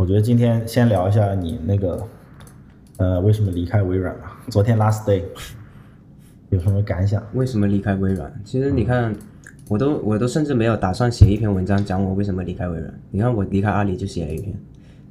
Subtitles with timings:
[0.00, 2.02] 我觉得今天先聊一下你那个，
[2.96, 4.40] 呃，为什么离开微软吧？
[4.48, 5.22] 昨天 last day，
[6.48, 7.22] 有什么感想？
[7.34, 8.32] 为什么离开微软？
[8.42, 9.14] 其实你看，
[9.68, 12.90] 我都我都甚至没有打算写一篇文章讲我为什么离开微软。
[13.10, 14.58] 你看我离开阿里就写了一篇，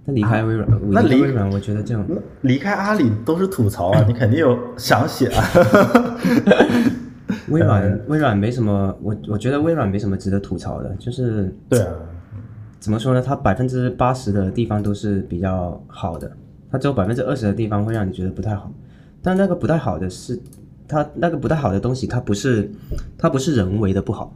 [0.05, 2.03] 那离开微软，离离开微软，我觉得这种
[2.41, 6.17] 离开阿里都是吐槽啊，你肯定有想写啊。
[7.49, 11.93] 微软 微软没什么，我我觉得微软没什么值得吐槽的，就是对啊，
[12.79, 13.21] 怎么说呢？
[13.21, 16.31] 它百分之八十的地方都是比较好的，
[16.71, 18.71] 它只有百分之二十的地方会让你觉得不太好。
[19.21, 20.39] 但那个不太好的是，
[20.87, 22.71] 它那个不太好的东西，它不是
[23.17, 24.33] 它不是人为的不好，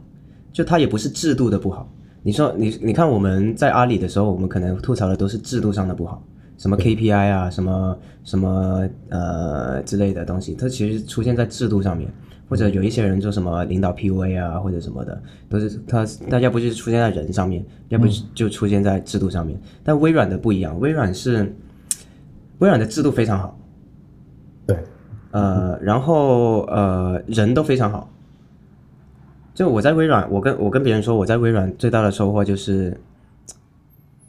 [0.52, 1.88] 就它也不是制度的不好。
[2.22, 6.22] 你说你你看我们在阿里的时候，我们可能吐槽的都是制度上的不好，
[6.58, 12.12] 什么 KPI 啊，什么什么呃之类的东西，它其实出现在制度上面。
[12.48, 19.58] 或者有一些人做什么领导 PUA 啊，或者什么的，都是他，他要不就是出现在人上面，要不就出现在制度上面。
[19.82, 21.54] 但微软的不一样，微软是
[22.58, 23.58] 微软的制度非常好，
[24.66, 24.78] 对，
[25.32, 28.10] 呃，然后呃人都非常好。
[29.54, 32.98] 就我在微软，我跟我跟别人说，我在微软最大的收获就是，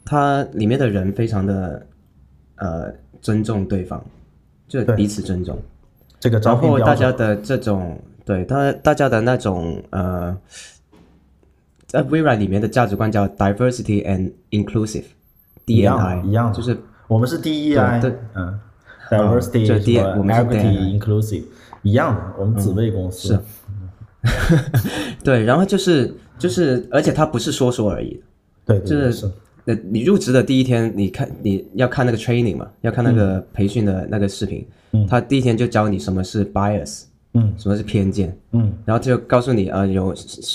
[0.04, 1.86] 它里面的人非常的
[2.56, 4.00] 呃尊重对方，
[4.68, 5.58] 就彼此尊重。
[6.20, 6.86] 这个招聘标准。
[6.86, 10.36] 大家的这种对大大家的那种呃，
[11.86, 15.04] 在微软里面的价值观叫 diversity and inclusive
[15.66, 16.52] 一样一样。
[16.52, 16.76] 就是
[17.08, 18.18] 我们是 DEI，对对。
[18.34, 18.58] 嗯
[19.10, 21.44] ，diversity 这什 D- 么我们是 equity inclusive
[21.82, 23.28] 一样的，我们子辈公司。
[23.28, 23.40] 是。
[25.22, 28.20] 对，然后就是就是，而且它不是说说而已。
[28.64, 29.30] 对对对就是
[29.66, 35.06] 是，呃，你入职的第一天，你看你要看那个 training 嘛，要看那个培训的那个视频，嗯。
[35.06, 37.02] 他第一天就教你什么是 bias，
[37.34, 38.72] 嗯什么是偏见，嗯。
[38.84, 40.14] 然后就告诉你，呃，有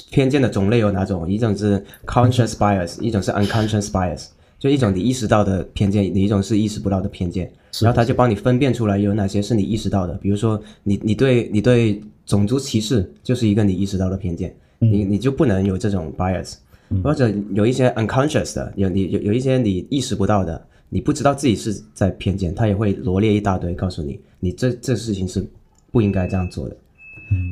[0.09, 1.29] 偏见的种类有哪种？
[1.29, 7.51] 一种是 conscious bias，一种是 unconscious bias，就一种你意识到的偏见，你一种是意识不到的偏见。
[7.79, 16.55] 然后他就帮你分辨出来有哪些是你意识到的，比如说你你对你对种族歧视就是一个你意识到的偏见，你你就不能有这种 bias，
[17.03, 25.45] 或者有一些 unconscious 的，有你有有一些你意识不到的，你不知道自己是在偏见，他也会罗列一大堆告诉你，你这这事情是
[25.91, 26.75] 不应该这样做的。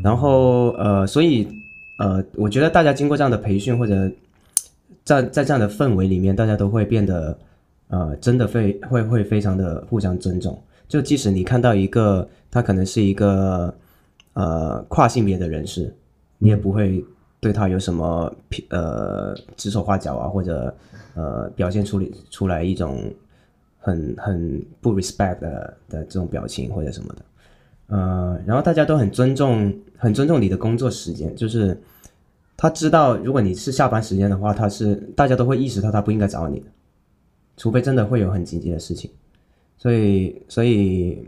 [0.04, 1.48] 然后呃，所以
[1.98, 4.12] 呃，我觉得大家经过这样的培训，或者
[5.04, 7.38] 在在这样的氛围里面，大家都会变得
[7.88, 10.62] 呃，真的会会会非常的互相尊重。
[10.88, 13.74] 就即使你看到一个他可能是一个
[14.34, 15.94] 呃跨性别的人士，
[16.38, 17.04] 你也不会
[17.40, 18.34] 对他有什么
[18.70, 20.76] 呃指手画脚啊，或者
[21.16, 23.14] 呃表现出里出来一种
[23.78, 27.22] 很很不 respect 的的这种表情或者什么的。
[27.88, 31.76] 呃，然后大家都很尊重，很尊重你的工作时间，就是
[32.56, 36.66] 他知道，如果你是下班时间的话，他是大家都会意识到他不应该找你的，
[37.58, 39.10] 除非真的会有很紧急的事情。
[39.78, 41.28] 所以，所以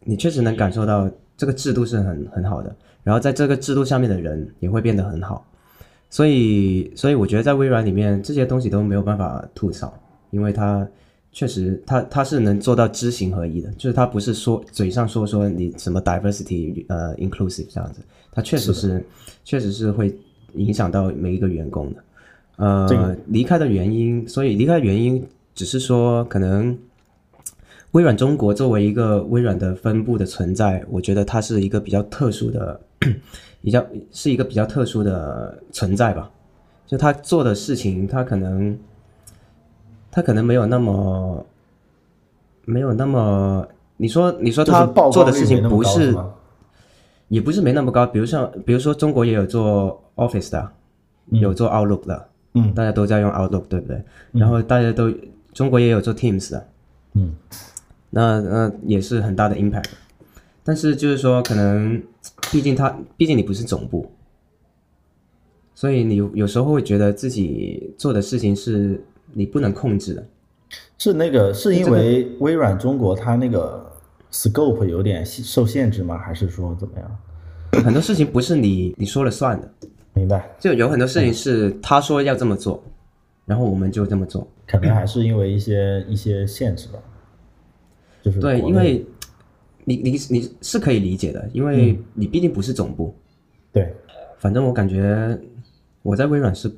[0.00, 5.46] 你确实能感受到这个制度是很很好的，然后在这个制度下面的人也会变得很好。
[6.10, 9.92] 所以，所以我觉得在微软里面这些东西都没有办法吐槽，
[10.30, 10.86] 因为它
[11.32, 19.02] 确实它它是能做到知行合一的，就是它不是说嘴上说说你什么 diversity 呃 inclusive 这样子，它确实是
[19.42, 20.14] 确实是会
[20.52, 22.04] 影响到每一个员工的。
[22.56, 26.76] 呃，这个离开的原因，所以离开的原因只是说可能
[27.92, 32.78] 微软中国作为一个微软的分部的存在，我觉得它是一个比较特殊的，
[33.62, 36.30] 比较是一个比较特殊的存在吧。
[36.86, 38.78] 就他做的事情，他可能
[40.10, 41.46] 他可能没有那么
[42.64, 46.14] 没有那么，你说你说他做的事情不是？
[47.28, 50.70] 也不是没那么高，比如像比如说中国也有做 Office 的，
[51.30, 54.02] 有做 Outlook 的，嗯大家都在用 Outlook，对不对？
[54.32, 55.10] 然后大家都
[55.54, 56.66] 中国也有做 Teams 的，
[57.14, 57.34] 嗯，
[58.10, 59.86] 那那也是很大的 impact。
[60.64, 62.02] 但是就是说，可能
[62.50, 64.10] 毕竟他毕竟你不是总部，
[65.74, 69.02] 所以你有有时候会觉得自己做的事情是
[69.32, 70.26] 你不能控制的。
[70.98, 73.84] 是那个是因为微软中国它那个
[74.30, 76.16] scope 有点受限制吗？
[76.16, 77.84] 还是说怎么样？
[77.84, 79.68] 很多事情不是你你说了算的，
[80.14, 82.82] 明白，就有很多事情是他说要这么做，
[83.46, 84.46] 然后我们就这么做。
[84.66, 86.98] 可能还是因为一些一些限制吧。
[88.22, 89.04] 就是对，因为
[89.84, 93.14] 你你你是可以理解的，因为你毕竟不是总部。
[93.72, 93.92] 对
[94.38, 95.38] 反正我感觉
[96.02, 96.70] 我在微软是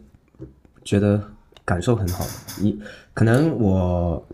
[0.84, 1.22] 觉得
[1.64, 2.30] 感受很好的。
[2.62, 2.78] 你
[3.12, 4.26] 可能我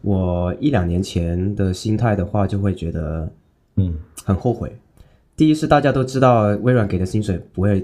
[0.00, 3.30] 我一两年前的心态的话，就会觉得
[3.76, 4.74] 嗯很后悔。
[5.36, 7.80] 第一是大家都知道微软给的薪水不会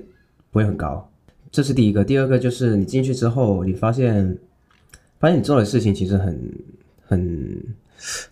[0.50, 1.10] 不会很高，
[1.50, 2.04] 这是第一个。
[2.04, 4.38] 第二个就是你进去之后，你发现
[5.18, 6.54] 发现你做的事情其实很
[7.02, 7.62] 很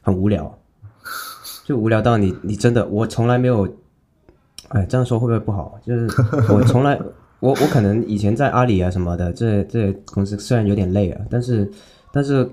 [0.00, 0.58] 很无聊，
[1.68, 3.68] 就无聊到你你真的我从来没有，
[4.68, 5.78] 哎，这样说会不会不好？
[5.84, 6.08] 就是
[6.50, 6.98] 我从来
[7.40, 11.70] 我我可能以前在阿里啊什么的，这这公司虽然有点累啊，但是
[12.10, 12.50] 但是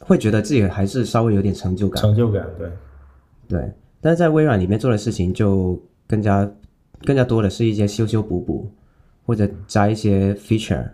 [0.00, 2.02] 会觉得自己还是稍微有点成就感。
[2.02, 2.68] 成就感，对，
[3.46, 6.50] 对，但是在微软里面做的事情就更加
[7.04, 8.68] 更加多的是一些修修补补，
[9.24, 10.84] 或者加一些 feature，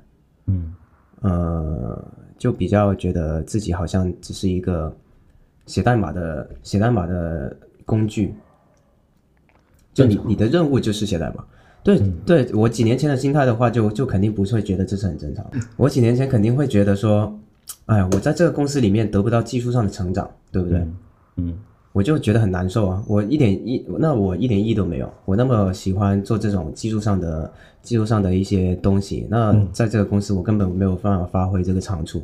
[0.49, 0.75] 嗯，
[1.23, 4.95] 呃，就比较觉得自己好像只是一个
[5.67, 7.55] 写代码的写代码的
[7.85, 8.35] 工具，
[9.93, 11.45] 就你你的任务就是写代码。
[11.83, 15.45] 对，对我几年前的心态的话，就就肯定不会觉得这是很正常。
[15.77, 17.39] 我几年前肯定会觉得说，
[17.85, 20.85] 哎，我在这个公司里面得不到技术上的成长，对不对？
[21.37, 21.57] 嗯，
[21.93, 23.05] 我就觉得很难受啊！
[23.07, 25.09] 我一点意，那我一点意义都没有。
[25.25, 27.53] 我那么喜欢做这种技术上的
[27.83, 32.21] 技术上的一些东西，那在这个公司我根本没有办法发挥这个长处。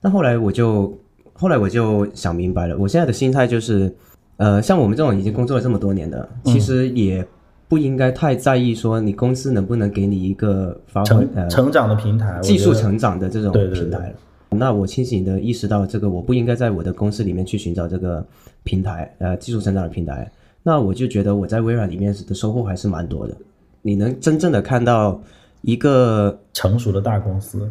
[0.00, 0.98] 那后来我就
[1.38, 3.94] 后来我就想明白了，我现在的心态就是，
[4.38, 7.24] 呃，像我们这种已经工作了这么多年的，其实也
[7.68, 14.14] 不应该太在意说你公司能不能给你一个发挥呃成成长的平台，技术成长的这种平台了。
[14.50, 18.26] 那我清醒的意识到，这个我不应该在我的公司里面去寻找这个
[18.64, 20.28] 平台，呃，技术成长的平台。
[20.62, 23.36] 那我就觉得我在微软里面的收获还是蛮多的。
[23.80, 25.20] 你能真正的看到
[25.62, 27.70] 一个成熟的大公司，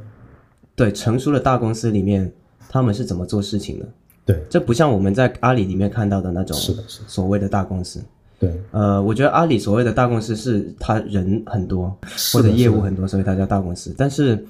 [0.73, 2.31] 对成熟的大公司里面
[2.69, 3.85] 他们是怎么做事情的，
[4.25, 8.01] 对，这不像我们在阿里里面看到的那种是的，是，所谓的大公司。
[8.39, 11.97] 对，呃，我觉得阿里所谓的大公司是他人很多
[12.31, 13.95] 或者业务很多，所以它叫大公司。
[13.97, 14.45] 但是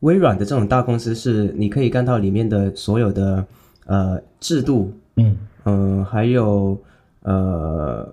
[0.00, 3.42] 微软的这种大公司是你可以看到里面的所有的
[3.86, 6.78] 呃制度，嗯，嗯、还有
[7.22, 8.06] 呃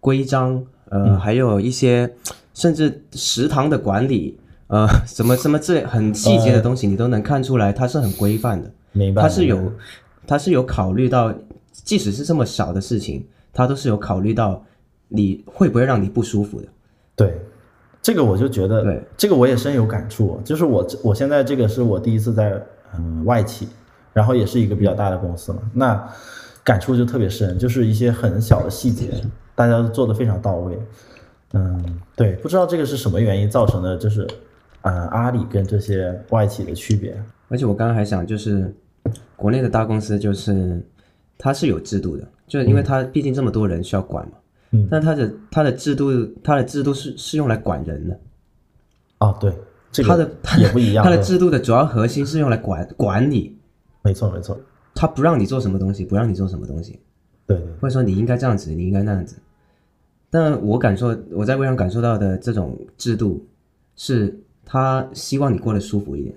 [0.00, 2.12] 规章，呃，还有一些
[2.52, 4.36] 甚至食堂的管理，
[4.70, 8.70] 呃，什么什么这很细节的东西，你都能看出来，它是很规范的。
[8.92, 9.72] 明白，它是有，
[10.28, 11.34] 它是有考虑到，
[11.72, 14.64] 即使是这么小的事情，它都是有考虑到
[15.08, 16.68] 你会不会让你不舒服的。
[17.16, 17.36] 对，
[18.00, 20.40] 这个我就觉得，对，这个我也深有感触。
[20.44, 22.62] 就是我我现在这个是我第一次在
[22.96, 23.68] 嗯外企，
[24.12, 26.08] 然后也是一个比较大的公司嘛，那
[26.62, 29.20] 感触就特别深，就是一些很小的细节，
[29.56, 30.78] 大家都做的非常到位。
[31.54, 34.24] 嗯，对，不知道这个是什么原因造成的，就是
[34.82, 37.20] 呃阿里跟这些外企的区别。
[37.48, 38.72] 而且我刚刚还想，就是
[39.36, 40.80] 国内的大公司，就是
[41.36, 44.32] 它是有制度的，就是因为它毕竟这么多人需要管嘛。
[44.72, 46.12] 嗯但它的它的制度，
[46.44, 48.20] 它的制度是是用来管人的，
[49.18, 49.52] 哦，对，
[49.90, 51.04] 这它的它也不一样。
[51.04, 53.58] 对它的制度的主要核心是用来管管理，
[54.02, 54.56] 没错没错，
[54.94, 57.00] 它不让你做什么东西，不让你做什么东西。
[57.46, 59.36] 对对或者说你应该这样子，你应该那样子。
[60.30, 63.44] 但我感受我在微软感受到的这种制度，
[63.96, 64.40] 是
[64.72, 66.36] 他希望你过得舒服一点。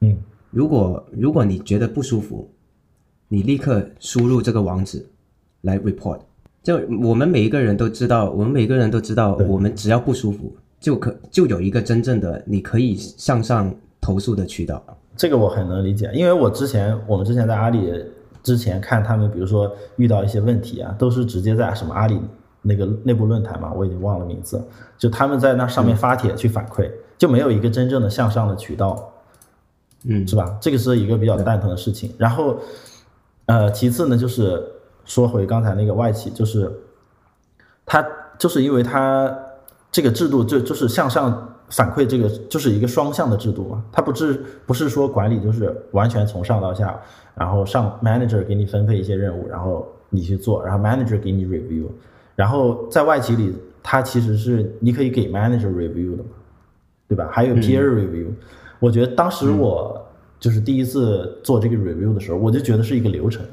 [0.00, 0.16] 嗯，
[0.50, 2.48] 如果如果你觉得不舒服，
[3.28, 5.04] 你立刻输入这个网址
[5.60, 6.20] 来 report。
[6.62, 10.50] 就我们每一个人都知道，我们每个人都知道，我们只要不舒服，
[10.80, 13.70] 就可就有一个真正的你可以向上
[14.00, 14.82] 投诉的渠道。
[15.14, 17.92] 这个我很能理解，因为我之前我们之前在阿里
[18.42, 22.18] 之前看他们，比如说遇到一些问题啊，都是直接在什么阿里
[22.62, 24.64] 那个内部论坛嘛，我已经忘了名字，
[24.96, 26.90] 就他们在那上面发帖去反馈，
[27.22, 29.12] 就没有一个真正的向上的渠道，
[30.06, 30.58] 嗯，是吧？
[30.60, 32.12] 这个是一个比较蛋疼的事情。
[32.18, 32.56] 然后，
[33.46, 34.60] 呃，其次呢，就是
[35.04, 36.68] 说回刚才那个外企，就是
[37.86, 38.04] 他
[38.36, 39.32] 就是因为他
[39.92, 47.00] 这个制度就就是向上反馈，这个就是一个双向的制度嘛，它不是不是说管理就是完全从上到下，
[47.36, 51.86] 然后上 manager 给你分配一些任务，然后你去做，然后 manager 给你 review，
[52.34, 56.30] 然后在外企里，它其实是你可以给 manager review 的嘛，
[57.12, 57.28] 对吧？
[57.30, 58.28] 还有 peer review，、
[58.78, 60.02] 我觉得当时我
[60.40, 63.44] 就是第一次做这个 review 的时候，我就觉得是一个流程，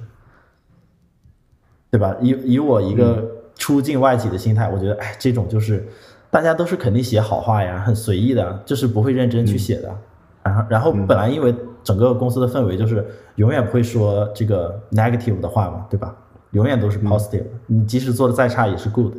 [1.92, 2.16] 对吧？
[2.22, 5.86] 以以我一个初进外企的心态，我觉得哎，这种就是
[6.32, 9.94] 大家都是肯定写好话呀，很随意的，就是不会认真去写的。
[10.42, 16.16] 然后然后本来因为整个公司的氛围就是永远不会说这个 negative 的话嘛，对吧？
[16.52, 19.14] 永远都是 positive，、你即使做的再差也是 good。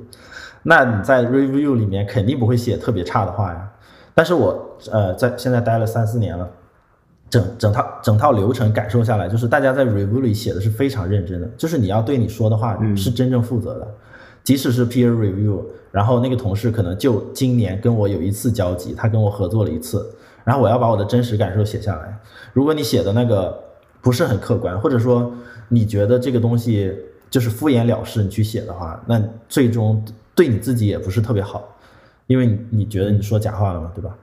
[0.63, 3.71] 那你在 review 里面肯定不会写特别差的话呀。
[4.15, 6.49] 但是我呃在现在待了三四年了，
[7.29, 13.89] 整整套整套流程感受下来，就是大家在 review 里写的是非常认真的，就是你要对你说的话是真正负责的，
[14.43, 15.63] 即使是 peer review，
[15.93, 20.05] 然后那个同事可能就今年跟我有一次交集，他跟我合作了一次，
[20.45, 22.19] 然后我要把我的真实感受写下来。
[22.53, 23.57] 如果你写的那个
[24.01, 25.33] 不是很客观，或者说
[25.69, 26.93] 你觉得这个东西
[27.31, 31.63] 就是敷衍了事，你去写的话，那最终对你自己也不是特别好，
[32.31, 34.15] 因为你你觉得你说假话了嘛，对吧？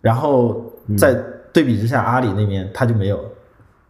[0.00, 1.14] 然后在
[1.52, 3.22] 对比之下，阿里那边他就没有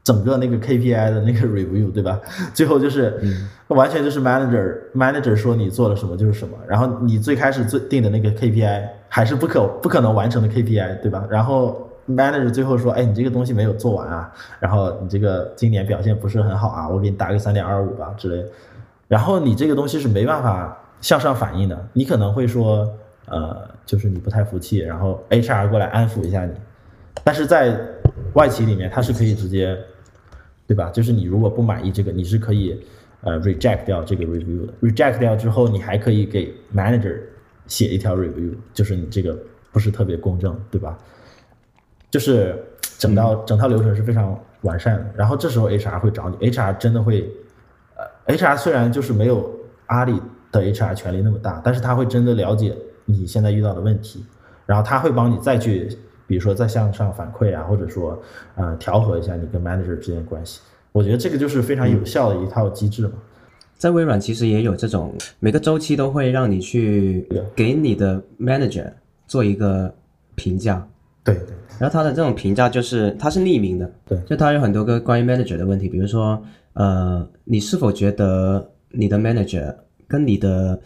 [0.03, 2.21] 整个那个 KPI 的那个 review，对吧？
[2.53, 3.17] 最后就是
[3.69, 11.25] 完全就是 manager manager 说你做了什么就是什么，然后你最开始最定的那个 KPI 还是不可不可能完成的 KPI，对吧？
[11.31, 18.49] 然后 manager 最后说，哎，你这个东西没有做完啊，然后你这个今年表现不是很好啊，我给你打个三点二五吧之类的。
[19.07, 22.89] 然后你这个东西是没办法向上反映的，你可能会说，
[23.27, 26.53] 呃，就是你不太服气，然后 HR 过来安抚一下你，
[27.23, 27.79] 但是在
[28.35, 29.77] 外企里面，他是可以直接，
[30.67, 30.91] 对吧？
[30.91, 32.81] 就是你如果不满意这个，你是可以
[33.23, 37.19] 呃 reject 掉这个 review 的，reject 掉之后，你还可以给 manager
[37.67, 39.37] 写一条 review，就是你这个
[39.73, 40.97] 不是特别公正，对吧？
[42.11, 42.57] 就是
[42.99, 47.31] 整套整套流程是非常完善的，然后这时候 HR 会找你，HR 真的会。
[48.27, 49.51] 呃，HR 虽然就是没有
[49.87, 50.21] 阿里
[50.53, 54.23] 的 HR 权力那么大，但是他会真的了解你现在遇到的问题，
[54.67, 55.89] 然后他会帮你再去，
[56.27, 58.23] 比如说再向上反馈啊，或者说
[58.57, 60.61] 呃调和一下你跟 manager 之间的关系。
[60.93, 63.15] 我觉得这个就是非常有效的一套机制嘛。
[63.79, 68.93] 在微软其实也有这种，每个周期都会让你去给你的 manager
[69.27, 69.95] 做一个
[70.35, 70.87] 评价。
[71.25, 71.55] 对对。
[71.79, 73.91] 然后他的这种评价就是他是匿名的。
[74.07, 74.19] 对。
[74.27, 76.43] 就他有很多个关于 manager 的问题，比如说。
[76.79, 79.75] 呃，你是否觉得你的 manager
[80.07, 80.79] 跟你的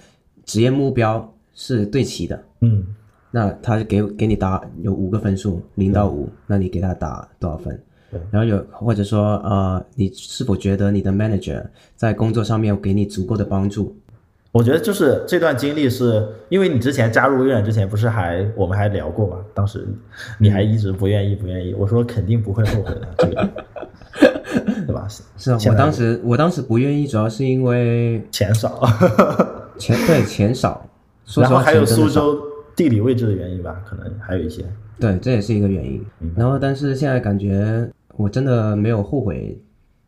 [0.44, 2.42] 职业目标是对齐的？
[2.62, 2.82] 嗯，
[3.30, 7.78] 那他给给你打有五个分数，零到五，那你给他打多少分？
[8.30, 11.62] 然后有或者说呃，你是否觉得你的 manager
[11.96, 13.94] 在工作上面给你足够的帮助？
[14.52, 19.36] 我觉得就是这段经历是因为你之前加入微软之前不是还我们还聊过嘛？
[19.52, 19.86] 当时
[20.38, 23.48] 你还一直不愿意不愿意，我说肯定不会后悔的这个。
[24.86, 25.06] 对吧？
[25.36, 28.80] 是啊，我当时我当时不愿意，主要是因为钱少，
[29.78, 30.84] 钱对钱少，
[31.36, 32.38] 然后还有苏州
[32.74, 34.64] 地理位置的原因吧，可能还有一些。
[34.98, 36.04] 对，这也是一个原因。
[36.36, 39.58] 然后，但是现在感觉我真的没有后悔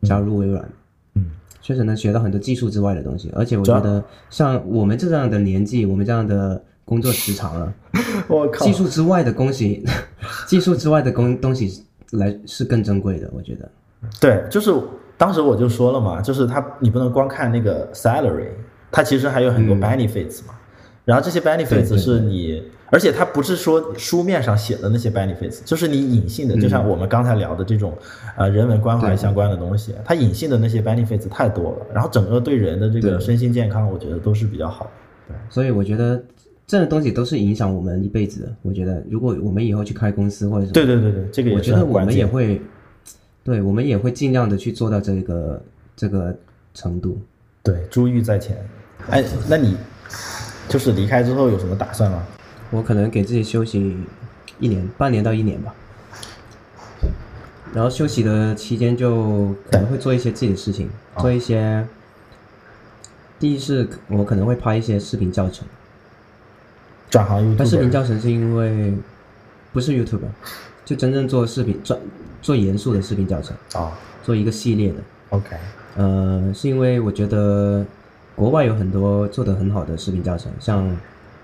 [0.02, 0.68] 加入微软，
[1.14, 7.72] 嗯，确实能学到很多技术之外的东西，而且我觉得像我们这样的年纪，我们这样的工作时长了，
[8.28, 9.82] 我靠，技术之外的东西，
[10.46, 13.70] 技术之外的工东西来是更珍贵的，我觉得。
[14.20, 14.74] 对，就是
[15.16, 18.48] 当时我就说了嘛，就是他你不能光看那个 salary，
[18.90, 20.54] 它其实还有很多 benefits 嘛。
[21.04, 27.92] 然后这些 benefits 是你，而且它不是说书面上写的那些 benefits，就是你隐性的，就像我们刚才聊的这种
[28.36, 31.86] 呃人文关怀相关的东西，它隐性的那些 benefits 太多了。
[31.92, 34.90] 然后整个对人的这个身心健康，我觉得都是比较好的。
[35.28, 36.22] 对，所以我觉得
[36.66, 38.54] 这些东西都是影响我们一辈子的。
[38.62, 42.60] 我觉得如果我们以后去开公司或者什么对对对对，这个我觉得我们也会。
[43.44, 45.60] 对，我们也会尽量的去做到这个
[45.96, 46.32] 这个
[46.74, 47.20] 程度。
[47.60, 48.56] 对，珠玉在前。
[49.10, 49.76] 哎，那你
[50.72, 52.26] 就是离开之后有什么打算吗？
[52.70, 53.96] 我可能给自己休息
[54.58, 55.74] 一年，半年到一年吧。
[57.74, 60.88] 然后休息的期间就可能会做一些自己的事情，
[61.18, 61.86] 做一些。
[63.38, 65.66] 第一是，我可能会拍一些视频教程。
[67.10, 67.56] 转行 YouTube。
[67.58, 68.94] 拍视频教程是因为
[69.72, 70.20] 不是 YouTube，
[70.84, 71.98] 就真正做视频做。
[72.42, 73.92] 做严肃的视频教程啊，
[74.24, 74.96] 做一个系列的。
[75.28, 75.56] OK，
[75.94, 77.86] 呃，是因为我觉得
[78.34, 80.96] 国外有很多做的很好的视频教程，像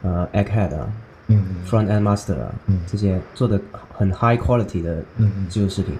[0.02, 0.92] 呃 Egghead 啊，
[1.28, 3.60] 嗯，Front End Master 啊，嗯，这些做的
[3.92, 5.02] 很 high quality 的
[5.48, 5.94] 技术视频。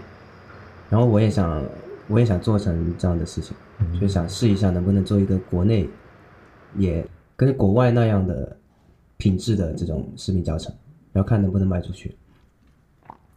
[0.91, 1.63] 然后我也想，
[2.09, 3.55] 我也想做成这样的事情，
[4.01, 5.89] 就想试一下能不能做一个国内
[6.77, 8.57] 也跟国外那样的
[9.19, 10.75] 品质的这种视频教程，
[11.13, 12.17] 然后看能不能卖出去。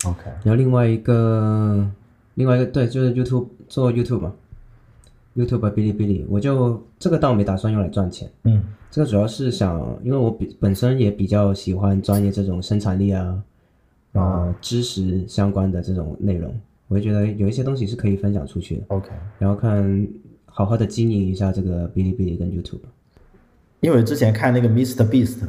[0.05, 1.85] OK，然后另外一个，
[2.35, 4.33] 另外一个对，就是 YouTube 做 YouTube 嘛
[5.35, 13.43] ，YouTube 和哔哩哔哩，我就这个倒没打算用来赚钱，嗯，这个主要是想，因为我比本身也比较喜欢专业这种生产力啊，
[14.13, 16.53] 啊，知识相关的这种内容，
[16.87, 19.09] 我就觉得有一些东西是可以分享出去的，OK，
[19.39, 20.07] 然后看
[20.45, 22.81] 好好的经营一下这个哔哩哔哩跟 YouTube，
[23.79, 25.39] 因为之前看那个 Mr Beast，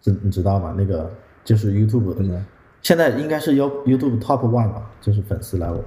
[0.00, 0.74] 知你知道吗？
[0.76, 1.10] 那个
[1.44, 2.44] 就是 YouTube 的。
[2.80, 5.84] 现在应该是 You YouTube Top One 吧，就是粉丝来我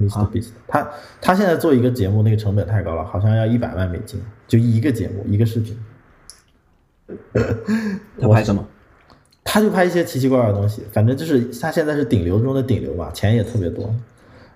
[0.00, 0.88] Mr Beast，他
[1.20, 5.78] 他现在做一个节目，那个成本太高了，好像要一百万美金，就一个节目一个视频。
[8.20, 8.66] 他拍什么？
[9.44, 13.94] 他就拍一些奇奇怪怪的东西，反正就是他现在是顶流中的顶流吧，钱也特别多。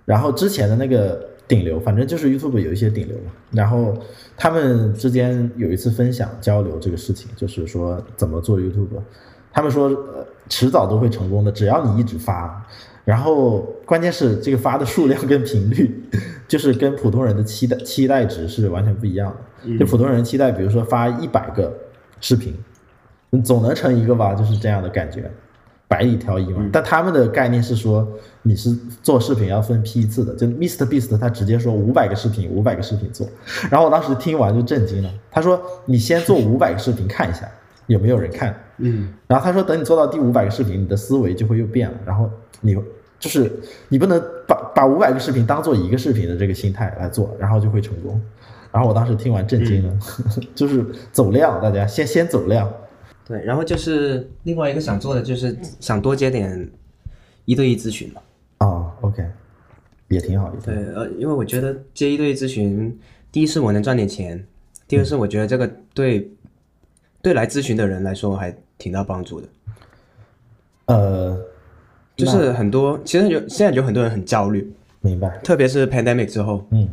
[0.04, 3.94] 然后之前的那个顶流，反正就是 YouTube 有一些顶流嘛，然后
[4.36, 8.88] 他们之间有一次分享交流这个事情，就是说怎么做 YouTube。
[9.52, 12.66] 他们说，呃，迟早都会成功的，只要你一直发。
[13.08, 15.98] 然后，关键是这个发的数量跟频率，
[16.46, 19.78] 就是跟普通人的期待期待值是完全不一样的。
[19.78, 21.72] 就普通人期待，比如说发一百个
[22.20, 22.54] 视频，
[23.42, 25.30] 总能成一个吧，就是这样的感觉。
[25.88, 26.68] 百里挑一嘛。
[26.70, 28.06] 但他们的概念是说，
[28.42, 33.26] 你是做视频要分批次的，就 Mr Beast 他直接说五百个视频，五百个视频做。
[33.70, 37.50] 然后我当时听完就震惊了，他说你先做五百个视频看一下
[37.86, 42.76] 有没有人看，嗯，然后他说等你做到第五百个视频，你的思维就会又变了，然后你
[43.18, 43.50] 就是
[43.88, 48.20] 你不能把把五百个视频当做一个视频的这个心态来做，然后就会成功。
[48.70, 49.98] 然后我当时听完震惊了，
[50.54, 52.72] 就是走量，大家先先走量。
[53.26, 56.70] 对，然后就是另外一个想做的就是想多接点
[57.44, 58.20] 一对一咨询嘛。
[58.58, 59.26] 啊、o k
[60.08, 60.82] 也挺好，也挺好。
[60.82, 62.98] 对，呃，因为我觉得接一对一咨询，
[63.32, 64.46] 第一是我能赚点钱，
[64.86, 66.30] 第二是我觉得这个对
[67.20, 69.48] 对来咨询的人来说还挺大帮助的。
[70.86, 71.38] 呃，
[72.18, 74.70] 就是很多其实有现在有很多人很焦虑，
[75.00, 75.38] 明白。
[75.42, 76.86] 特别是 pandemic 之后，嗯，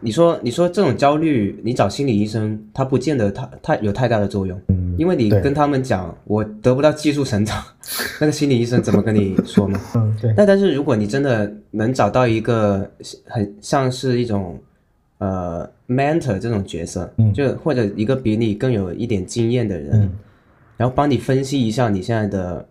[0.00, 7.62] 你说你说这种焦虑，你找心理医生，他不见得他他有太大的作用，嗯因为你跟他们讲我得不到技术成长，
[8.18, 9.78] 那个心理医生怎么跟你说呢？
[9.94, 12.90] 嗯，对，但但是如果你真的能找到一个
[13.26, 14.58] 很像是一种
[15.18, 17.30] 呃 mentor 这种角色，嗯。
[17.34, 20.10] 就或者一个比你更有一点经验的人，嗯。
[20.78, 22.66] 然后帮你分析一下你现在的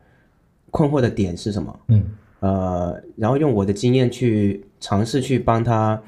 [0.71, 2.03] 困惑的点是什么，嗯
[2.39, 6.01] 呃，然后用我的经验去尝试去帮他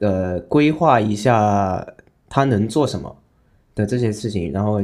[0.00, 1.86] 呃规划一下
[2.28, 3.16] 他能做什么
[3.76, 4.82] 的这些事情，然后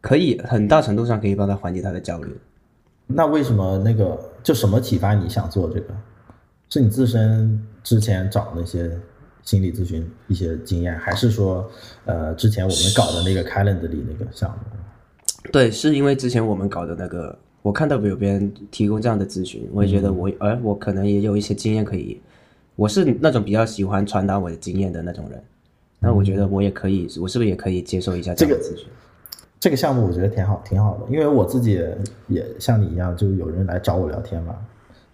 [0.00, 2.38] 可以很大程度上可以帮他缓解他的焦虑。
[3.08, 5.94] 那为什么那个就什么启发你想做这个？
[6.68, 8.90] 是你自身之前找那些
[9.42, 11.68] 心理咨询一些经验，还是说
[12.04, 14.58] 呃之前我们搞的那个 Calendar 里那个项目？
[15.50, 22.20] 对，是因为之前我们搞的那个，我看到有别人提供这样的咨询，我也觉得我，哎、我可能也有一些经验可以。
[22.76, 25.42] 我是那种比较喜欢传达我的经验的那种人，
[25.98, 28.86] 那我觉得我也可以，我是不是也可以接受一下这个咨询？
[29.58, 31.98] 这个项目我觉得挺好，挺好的，因为我自己也
[32.28, 34.54] 也像你一样，就有人来找我聊天嘛。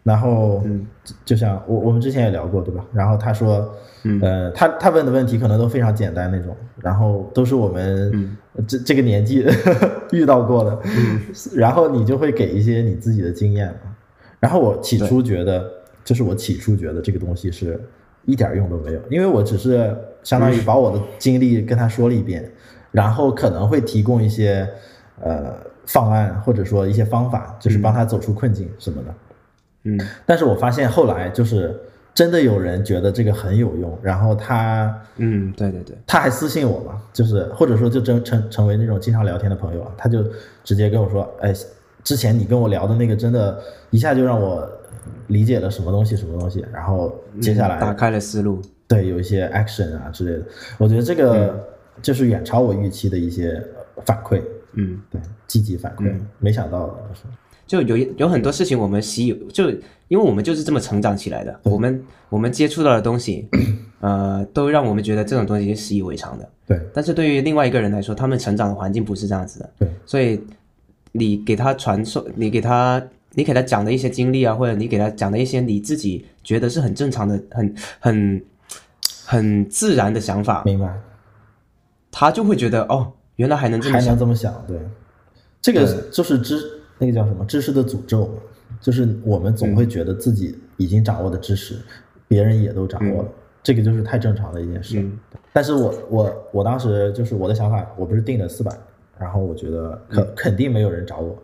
[0.04, 0.62] 然后，
[1.02, 2.84] 就就像我我们之前也聊过，对吧？
[2.92, 3.74] 然后他说，
[4.20, 8.36] 呃，他他问的问题可能都非常简单那种，然后都是我们
[8.68, 9.46] 这这个年纪
[10.12, 10.78] 遇到过的，
[11.56, 13.96] 然后你就会给一些你自己的经验嘛。
[14.38, 15.70] 然后我起初觉得，
[16.04, 17.80] 就是我起初觉得这个东西是
[18.26, 22.52] 一点用都没有，因为我只是相当于把我的经历跟他说了一遍，
[22.90, 24.68] 然后可能会提供一些
[25.22, 29.14] 呃方案或者说一些方法，就是帮他走出困境什么的。
[29.84, 29.98] 嗯。
[30.26, 31.74] 但是我发现后来就是
[32.12, 40.24] 真的有人觉得这个很有用，然后他嗯，对对对，他还私信我嘛，就是或者说就真成成为那种经常聊天的朋友啊，他就
[40.62, 41.54] 直接跟我说，哎，
[42.02, 43.58] 之前你跟我聊的那个真的，
[43.90, 44.68] 一下就让我
[45.28, 48.60] 理解了什么东西什么东西，然后接下来、嗯打开了思路。
[48.86, 50.44] 对有一些 action 啊之类的，
[50.76, 51.58] 我觉得这个
[52.02, 53.60] 就是远超我预期的一些
[54.04, 54.42] 反馈，
[54.74, 57.22] 嗯，对，积极反馈，没想到的是，
[57.66, 59.70] 就有一有很多事情我们习以就
[60.08, 63.48] 因为我们就是这么成长起来的，我们我们接触到的东西，
[64.00, 66.48] 呃，都让我们觉得这种东西是习以为常的。
[66.66, 70.40] 对但是对于另外一个人来说，他们成长的环境不是这样子的，对，所以
[71.12, 78.42] 你给他传授，你给他，你给他讲的一些经历啊，或者你给他讲的一些你自己觉得是很正常的、很很
[79.24, 80.94] 很自然的想法，明白。
[82.10, 84.10] 他就会觉得哦，原来还能这么还想。
[84.10, 84.78] 能这么想，对，
[85.60, 86.73] 这个就是知
[87.04, 88.30] 那个叫什么知识的诅咒，
[88.80, 91.76] 就是我们总会觉得自己已经掌握的知识，
[92.26, 93.28] 别人也都掌握了，
[93.62, 94.98] 这个就是太正常的一件事。
[95.00, 95.18] 嗯。
[95.52, 98.74] 但是我我我当时就是我的想法，我不是定了四百，
[99.18, 101.36] 然后我觉得肯、肯定没有人找我，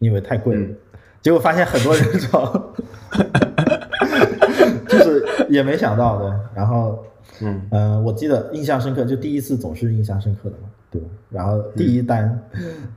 [0.00, 0.68] 因为太贵了，
[1.22, 2.74] 结果发现很多人找，
[4.88, 7.04] 就是也没想到的，然后
[7.40, 7.62] 嗯。
[7.70, 11.08] 呃，我记得印象深刻，就第一次总是印象深刻的嘛，对吧？
[11.30, 12.42] 然后第一单，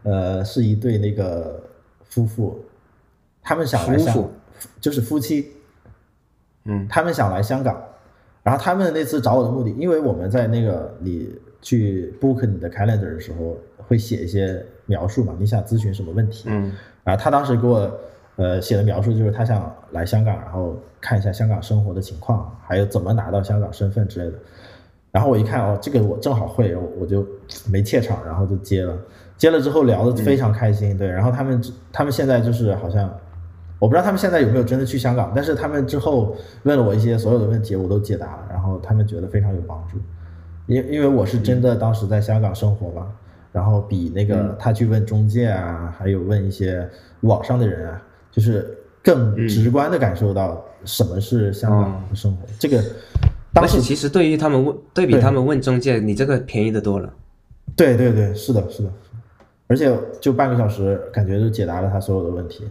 [0.03, 1.61] 呃，是一对那个
[2.11, 2.63] 夫妇，
[3.41, 4.29] 他们想来香
[4.79, 5.51] 就是夫妻，
[6.65, 6.87] 嗯。
[6.87, 7.81] 他们想来香港，
[8.43, 16.71] 然后他们那次找我的目的，因为我们在那个你去 book 你的 calendar 的时候，会写一些描述嘛，你想咨询什么问题，嗯。
[17.03, 17.91] 然后他当时给我
[18.35, 24.37] 呃写的描述就是他想来香港，然后看一下香港生活的情况，还有怎么拿到香港身份之类的。
[25.11, 27.25] 然后我一看哦，这个我正好会，我我就
[27.69, 28.97] 没怯场，然后就接了。
[29.41, 31.07] 接了之后聊得非常开心，对。
[31.07, 31.59] 然后他们
[31.91, 33.11] 他们现在就是好像，
[33.79, 39.97] 我不知道他们现在有没有真的去香港，但是他们之后问了我一些所有的问题，我都解答了，然后他们觉得非常有帮助。
[40.67, 43.07] 因因为我是真的当时在香港生活嘛，
[43.51, 46.87] 然后比那个他去问中介啊，还有问一些
[47.21, 47.99] 网上的人啊，
[48.31, 52.45] 就是更直观的感受到什么是香港的生活。
[52.59, 52.79] 这个
[53.51, 57.11] 当时其实对于他们问对比他们问中介，你这个便宜的多了。
[57.75, 58.91] 对对对，是的，是的，
[59.71, 62.67] 而且就半个小时，感觉就解答了他所有的问题。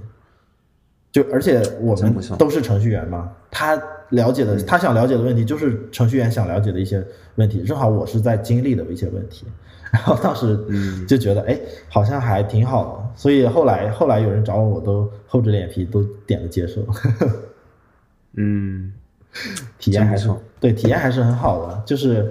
[1.10, 3.74] 就而且我们都是程序员嘛，他
[4.10, 7.02] 了解的，他想了解的问题就是程序员想了解的一些
[7.36, 9.46] 问题，正好我是在经历的一些问题，
[9.90, 10.58] 然后当时
[11.08, 11.58] 就觉得，哎，
[11.88, 16.84] 好像还挺好的，所以后来后来有人找我，我都厚着脸皮都点了接受，
[18.36, 18.92] 嗯，
[19.80, 20.28] 体验还是
[20.60, 22.30] 对体验还是很好的，就是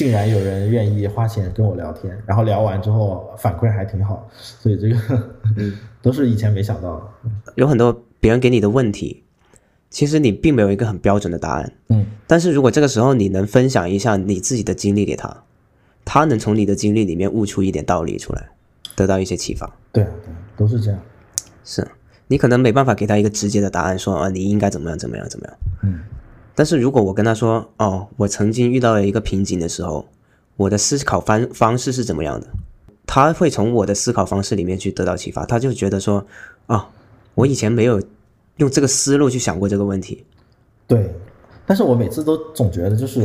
[0.00, 5.30] 竟然有人愿意花钱跟我聊天，然后聊完之后反馈还挺好，所以这个
[6.00, 7.52] 都是以前没想到的。
[7.56, 9.22] 有很多别人给你的问题，
[9.90, 11.70] 其实你并没有一个很标准的答案。
[11.88, 15.44] 嗯，但是如果这个时候你能分享一下你自己的经历给他，
[16.02, 18.48] 他能从你的经历里面悟出一点道理出来，
[18.96, 19.70] 得到一些启发。
[19.92, 20.98] 对啊，对啊，都是这样。
[21.62, 21.86] 是
[22.26, 25.56] 你可能没办法给他一个直接的答案，说啊你应该怎么样怎么样怎么样。
[25.82, 26.00] 嗯，
[26.60, 30.06] 但是如果我跟他说，哦，我曾经遇到了一个瓶颈的时候，
[30.58, 32.48] 我的思考方方式是怎么样的，
[33.06, 36.26] 他会从我的思考方式里面去得到启发，他就觉得说，
[36.66, 36.90] 啊，
[37.34, 38.02] 我以前没有
[38.58, 40.26] 用这个思路去想过这个问题。
[40.86, 41.10] 对，
[41.64, 43.22] 但是我每次都总觉得就是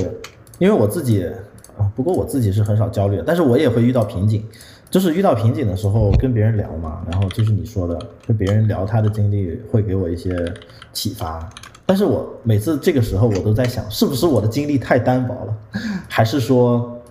[0.58, 1.26] 因为我自己
[1.78, 4.41] 啊，不过我自己是很少焦虑的，但是我也会遇到瓶颈。
[4.89, 10.54] 就是遇到瓶颈的时候跟别人聊嘛，然后就是你说的，跟别人聊他的经历会给我一些
[10.93, 11.50] 启发。
[11.86, 15.58] 但是我每次这个时候我都在想，是不是我的经历太单薄了，
[16.10, 17.02] 还是说，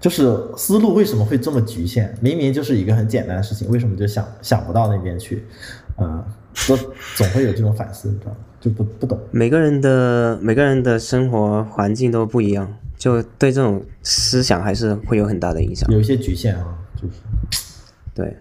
[0.00, 2.14] 就是思路为什么会这么局限？
[2.20, 5.44] 明明就是一个很简单的事情，为什么就想想不到那边去？
[5.96, 6.24] 啊、
[6.68, 6.76] 都
[7.16, 8.36] 总会有这种反思，你知道吗？
[8.60, 9.18] 就不不懂。
[9.30, 15.90] 每个人的每个人的生活环境都不一样，就对这种思想还是会有很大的影响。
[15.90, 17.14] 有一些局限啊，就是
[18.14, 18.36] 对，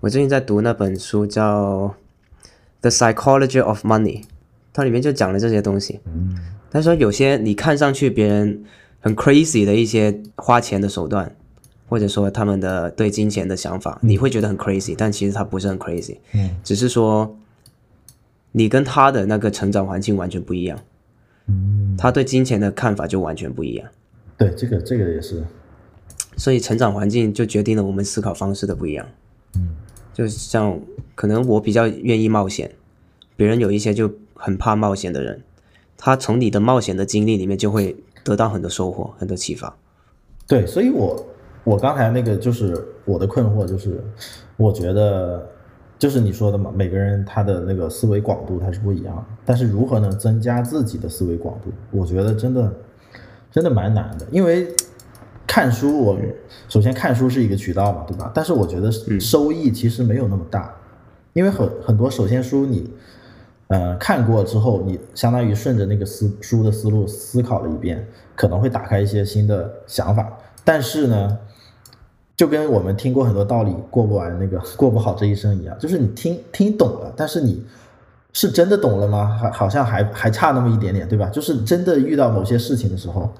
[0.00, 1.94] 我最近在读那本书叫
[2.80, 4.22] 《The Psychology of Money》，
[4.72, 6.00] 它里面就讲了这些东西。
[6.06, 6.36] 嗯
[6.72, 8.62] 他说有些你看上去别人
[9.00, 11.34] 很 crazy 的一些花钱的手段，
[11.88, 17.36] 或者说他们的对金钱的想法，你会觉得很 crazy，但其实他不是很 crazy，嗯只是说
[18.52, 20.78] 你跟他的那个成长环境完全不一样，
[21.48, 23.88] 嗯，他对金钱的看法就完全不一样。
[24.38, 25.42] 对，这个这个也是，
[26.36, 29.04] 所以成长环境就决定了我们思考方式的不一样。
[29.56, 29.74] 嗯，
[30.14, 30.80] 就像
[31.16, 32.70] 可能我比较愿意冒险，
[33.34, 34.08] 别人有一些就
[34.40, 35.42] 很怕冒险的人，
[35.98, 39.76] 他从你的冒险的经历里面就会得到很多收获、很多启发。
[40.46, 41.26] 对，所以我
[41.62, 44.02] 我刚才那个就是我的困惑，就是
[44.56, 45.46] 我觉得
[45.98, 52.72] 就是你说的嘛，每个人他的那个思维广度他是不一样的，但是如何能增加自己的思维广度，我觉得真的
[53.52, 54.66] 真的蛮难的，因为
[55.46, 56.18] 看书我
[56.68, 58.32] 首先看书是一个渠道嘛，对吧？
[58.34, 60.74] 但是我觉得收益其实没有那么大，
[61.34, 62.90] 因为很很多首先书你。
[63.70, 68.04] 呃，看过之后，你相当于顺着那个思书的思路思考了一遍，
[68.34, 70.28] 可能会打开一些新的想法。
[70.64, 71.38] 但是呢，
[72.36, 77.64] 就跟我们听过很多道理，过不完那个过不好这一生一样，就是你听听懂了，但是你
[78.32, 79.38] 是真的懂了吗？
[79.40, 81.28] 还好像还还差那么一点点，对吧？
[81.28, 83.32] 就是真的遇到某些事情的时候，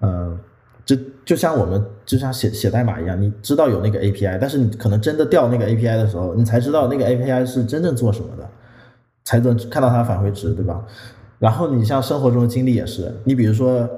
[0.00, 0.38] 嗯、
[0.84, 8.46] 就就像我们就像写写代码一样，你知道有那个 API，但是你可能真的调那个 API 的时候，你才知道那个 API 是真正做什么的。
[9.24, 10.84] 才能看到它的返回值，对吧？
[11.38, 13.88] 然后你像生活中的经历也是，你比如说，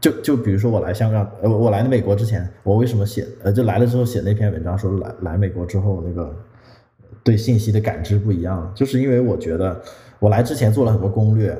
[0.00, 6.34] 就就比如说我来香港，呃，我来美国之前，我为什么写，呃，就来了之后写那篇文章说来来美国之后那个
[7.22, 9.80] 对信息的感知不一样，就是因为我觉得
[10.18, 11.56] 我来之前做了很多攻略，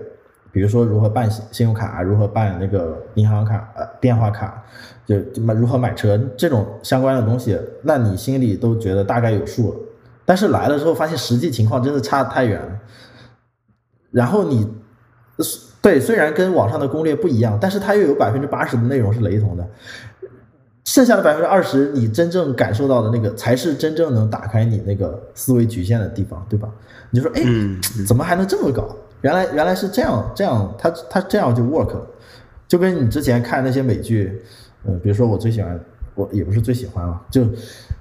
[0.52, 4.62] 比如说如何办信信用卡，如何办那个银行卡、呃电话卡，
[5.06, 9.78] 就买如何买车这种相关的东西，那你心里都觉得大概有数了。
[10.26, 12.78] 但是来了之后，发现实际情况真的差太远了。
[14.10, 14.68] 然后你
[15.80, 19.66] 对虽然跟网上的攻略不一样，但是它又有百分之八十的内容是雷同的，
[20.84, 26.68] 剩下的百分之二十，你真正感受到的那个才是真正能打开你那个思维局限的地方，对吧？
[27.10, 27.42] 你就说，哎，
[28.06, 28.94] 怎么还能这么搞？
[29.22, 31.94] 原来原来是这样，这样它它这样就 work，
[32.68, 34.42] 就跟你之前看那些美剧，
[34.84, 35.80] 呃，比如说我最喜欢，
[36.14, 37.46] 我也不是最喜欢了，就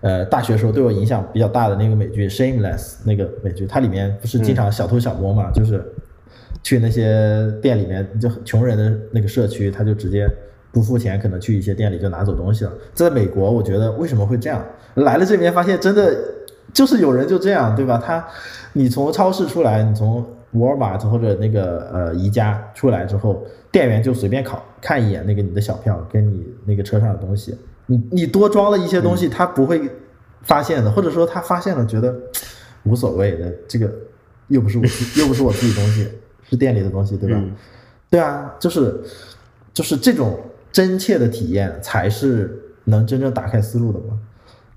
[0.01, 5.83] 呃大学时候对我影响比较大的那个美剧《Shameless》那个美剧，它里面不是经常小偷小摸嘛，就是
[6.63, 10.27] 去那些店里面，就穷人的那个社区，他就直接
[10.71, 12.71] 不付钱，可能去一些店里就拿走东西了。
[12.93, 14.63] 在美国，我觉得为什么会这样？
[14.95, 16.13] 来了这边发现真的
[16.73, 18.01] 就是有人就这样，对吧？
[18.03, 18.25] 他
[18.73, 27.55] 你从超市出来，你从沃尔玛或者那个呃宜家出来之后，店员就随便考看一眼那个你的小票跟你那个车上的东西，
[27.89, 29.89] 你你多装了一些东西，他不会
[30.43, 32.15] 发现的，或者说他发现了觉得
[32.83, 33.91] 无所谓的，这个
[34.47, 36.07] 又不是我自 又不是我自己东西，
[36.47, 37.35] 是店里的东西，对吧？
[37.37, 37.55] 嗯
[38.11, 39.03] 对啊，就是
[39.71, 40.39] 就是这种
[40.71, 44.19] 真切的体验才是能真正打开思路的嘛。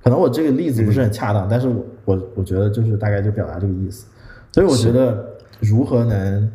[0.05, 4.05] 可能我这个例子不是很恰当，但是我我我觉得就是大概就表达这个意思。
[4.53, 5.27] 所以我觉得
[5.61, 6.53] 如何能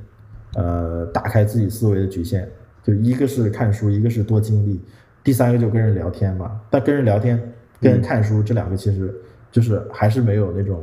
[0.53, 2.47] 呃打开自己思维的局限，
[2.83, 4.79] 就一个是看书，一个是多经历，
[5.27, 6.57] 第三个就跟人聊天嘛。
[6.69, 7.37] 但跟人聊天
[7.81, 9.13] 跟看书这两个其实
[9.51, 10.81] 就是还是没有那种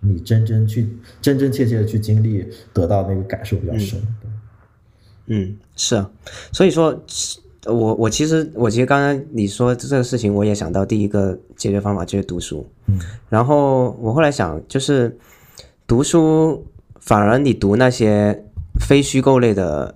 [0.00, 0.88] 你真真去
[1.20, 4.02] 真真切切的去经历得到那个感受比较深。
[5.26, 6.10] 嗯，是啊，
[6.50, 7.00] 所以说，
[7.66, 12.68] 我我其实我其实刚刚你说这个事情，我也想到第一个解决方法就是读书。
[12.88, 12.98] 嗯，
[13.28, 15.16] 然后我后来想，就是
[15.86, 16.66] 读书，
[16.98, 18.44] 反而你读那些
[18.80, 19.94] 非虚构类的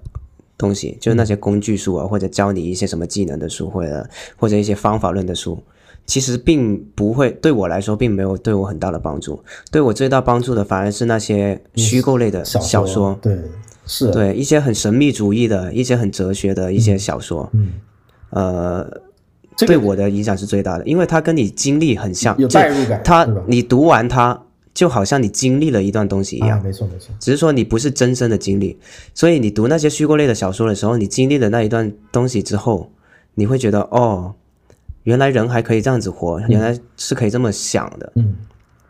[0.58, 5.62] 东西，就是那些工具书啊，或者教你一些什么技能的书，或者或者一些方法论的书，
[6.06, 9.42] 其实并不会对我来说，并没有对我很大的帮助。
[9.70, 13.18] 对我最大帮助的，反而是那些虚构类的小小说。
[13.20, 13.38] 对，
[13.86, 17.72] 是，对一些很神秘主义的一些很哲学的一些小说，嗯，
[18.30, 19.00] 呃，
[19.56, 23.28] 这个对我的影响是最大的，因为它跟你经历很像，有就代入感，它？
[23.46, 24.42] 你读完它，
[24.76, 28.78] 就好像你经历了一段东西一样，啊，没错没错，只是说你不是真身的经历，
[29.14, 32.92] 所以你读那些虚构类的小说的时候，你经历了那一段东西之后，
[33.36, 34.34] 你会觉得哦，
[35.04, 38.36] 原来人还可以这样子活，原来是可以这么想的，嗯，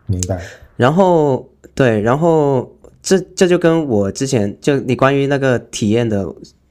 [0.06, 0.42] 明白，
[0.76, 2.68] 然后对，然后
[3.00, 6.26] 这这就跟我之前就你关于那个体验的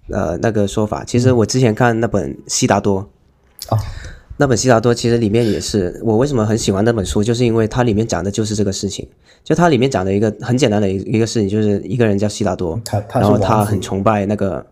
[0.09, 3.09] 呃那个说法，其实我之前看那本《悉达多》
[3.73, 3.79] 啊，
[4.37, 9.07] 那本《悉达多》其实里面也是我为什么很喜欢那本书，就是因为它里面讲的就是这个事情，
[9.43, 14.65] 就它里面讲的一个很简单的一一个事情，就是一个人叫悉达多，他他然后他很崇拜那个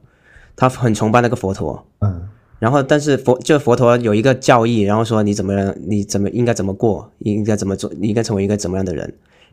[0.56, 9.04] 他很崇拜那个佛陀，嗯然后，但是佛就佛陀有一个教义，然后说你怎么样，你怎么应该怎么过，应该怎么做，你应该成为一个怎么样的人。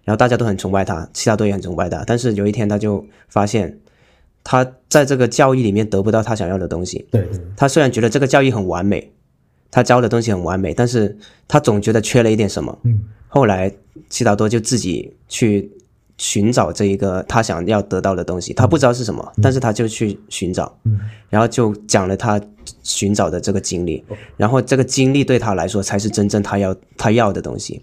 [0.04, 2.04] 然后大家都很崇拜他，悉达多也很崇拜他。
[2.06, 3.76] 但是有一天他就发现，
[4.44, 7.04] 他在这个教义里面得不到他想要的东西。
[7.10, 9.10] 对他虽然觉得这个教义很完美，
[9.70, 12.78] 他教的东西很完美，但是他总觉得缺了一点什么。
[12.84, 13.00] 嗯
[13.32, 13.72] 后来
[14.08, 15.70] 悉达多就自己去
[16.18, 20.76] 寻找这一个他想要得到的东西，他不知道是什么，但是他就去寻找。
[20.84, 22.40] 嗯然后就讲了他
[22.82, 24.04] 寻找的这个经历，
[24.36, 27.80] 然后这个经历对他来说才是真正他要他要的东西。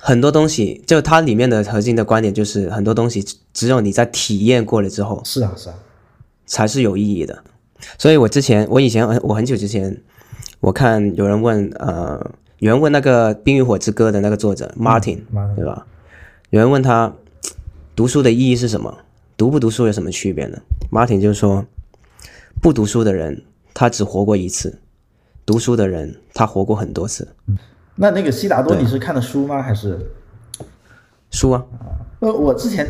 [0.00, 5.74] 很多东西，就它里面的核心的观点就是，很多东西只只有你在体验过了之后，是啊是啊，
[6.46, 7.42] 才是有意义的。
[7.98, 10.00] 所以我之前，我以前，我很久之前，
[10.60, 15.20] 我看有人问，呃，有人问那个《冰与火之歌》的那个作者 Martin，、
[15.54, 15.86] 对吧？
[16.50, 17.12] 有人问他，
[17.94, 18.98] 读书的意义是什么？
[19.36, 20.58] 读不读书有什么区别呢
[20.90, 21.64] ？Martin 就说，
[22.60, 24.80] 不读书的人他只活过一次，
[25.46, 27.28] 读书的人他活过很多次。
[27.94, 29.62] 那那个悉达多你是看的书吗？
[29.62, 30.10] 还是？
[31.30, 31.64] 书啊，
[32.18, 32.84] 呃，我之前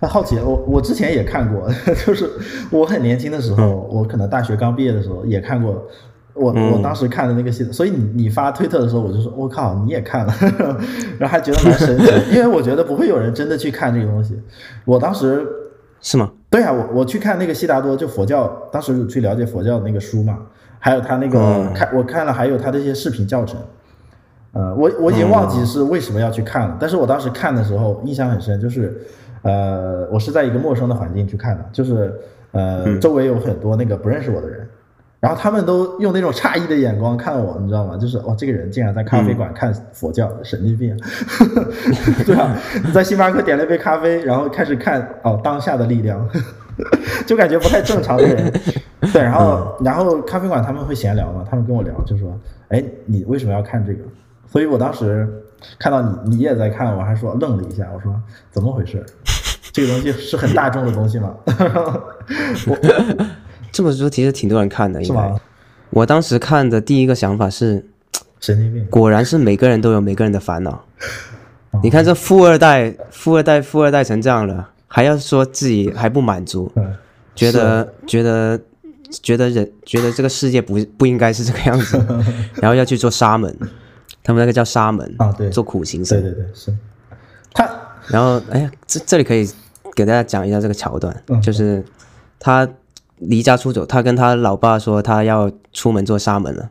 [0.00, 1.66] 呃好奇，我我之前也看过，
[2.04, 2.30] 就是
[2.70, 5.88] 我很年轻的时候，我可能大学刚毕业的时候也看过。
[6.36, 10.34] 我我当时看的那个系统，所以你你发推特的时候，我就说，我靠，你也看了，
[11.18, 14.38] 然后还觉得蛮神奇的， 因为我觉得不会有人真的去看这个东西。
[14.84, 15.46] 我当时
[16.00, 16.30] 是吗？
[16.50, 20.38] 对啊，我我去看那个悉达多，就佛教，当时去了解佛教的那个书嘛，
[20.78, 21.72] 还有他那个、嗯。
[21.74, 23.58] 看我看了，还有他的一些视频教程。
[24.52, 28.98] 呃，我我已经忘记是为什么要去看了，但是我当时看的时候印象很深，就是
[29.42, 32.14] 呃，我是在一个陌生的环境去看的，就是
[32.52, 34.66] 呃，周围有很多那个不认识我的人，
[35.18, 37.96] 然后他们都用那种诧异的眼光看我，你知道吗？
[37.96, 40.96] 就是哦，这个人竟然在咖啡馆看佛教，神经病！
[42.26, 46.28] 对啊，你在星巴克点了一杯咖啡，然后开始看哦当下的力量，
[47.26, 48.52] 就感觉不太正常的人。
[49.12, 54.00] 对，然后然后咖啡馆他们会闲聊嘛，他们跟我聊，就说，哎，你为什么要看这个？
[54.46, 55.26] 所以我当时
[55.78, 58.14] 看到你你也在看，我还说愣了一下，我说
[58.50, 59.04] 怎么回事？
[59.72, 61.34] 这个东西是很大众的东西吗？
[62.66, 62.76] 我
[63.76, 65.40] 这本书其实挺多人看的，应该是吗。？
[65.90, 67.84] 我当时看的第一个想法是，
[68.40, 68.86] 神经病！
[68.86, 70.82] 果然是每个人都有每个人的烦恼。
[71.82, 76.94] 你看这富二代，富二代，富二代成这样了，还要说自己还不满足，嗯，
[77.34, 78.58] 觉得觉得
[79.10, 82.02] 觉得人觉得这个世界不不应该是这个样子，
[82.56, 83.54] 然后要去做沙门，
[84.24, 86.22] 他们那个叫沙门啊对做苦行对僧。
[86.22, 86.74] 对对，是。
[87.52, 87.68] 他
[88.06, 89.46] 然后哎呀，这这里可以
[89.94, 91.84] 给大家讲一下这个桥段，嗯就是
[92.38, 92.66] 他
[93.18, 96.70] 离家出走，他跟他老爸说他要出门做沙门了，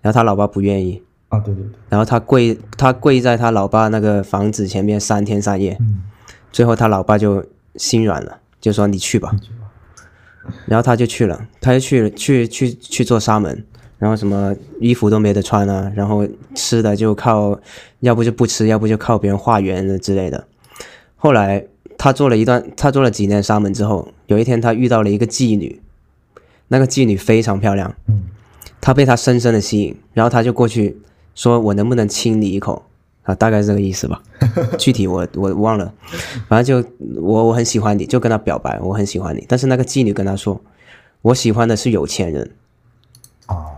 [0.00, 6.02] 然后他老爸不愿意，啊，对对对，然后他跪他跪在他老爸那个房子前面三天三夜，嗯，
[6.50, 7.44] 最后他老爸就
[7.76, 9.34] 心软了，就说你去吧，
[10.66, 13.64] 然后他就去了，他就去去去去做沙门，
[13.98, 17.60] 然后什么衣服都没得穿啊，然后吃的就靠，
[18.00, 20.46] 要不就不吃，要不就靠别人化缘之类的。
[21.16, 21.64] 后来
[22.02, 25.82] 他做了一段，他做了几年沙门之后，有一天他遇到了一个妓女，
[26.68, 28.22] 那个妓女非常漂亮，嗯，
[28.80, 30.96] 他被她深深的吸引，然后他就过去
[31.34, 32.86] 说：“我能不能亲你一口？”
[33.24, 34.22] 啊，大概是这个意思吧，
[34.80, 35.92] 具体我我忘了，
[36.48, 36.88] 反正就
[37.20, 40.58] 我我很喜欢你，就跟他表白，我很喜欢你，但是那个妓女跟他说，
[41.20, 42.50] 我喜欢的是有钱人，
[43.48, 43.76] 哦，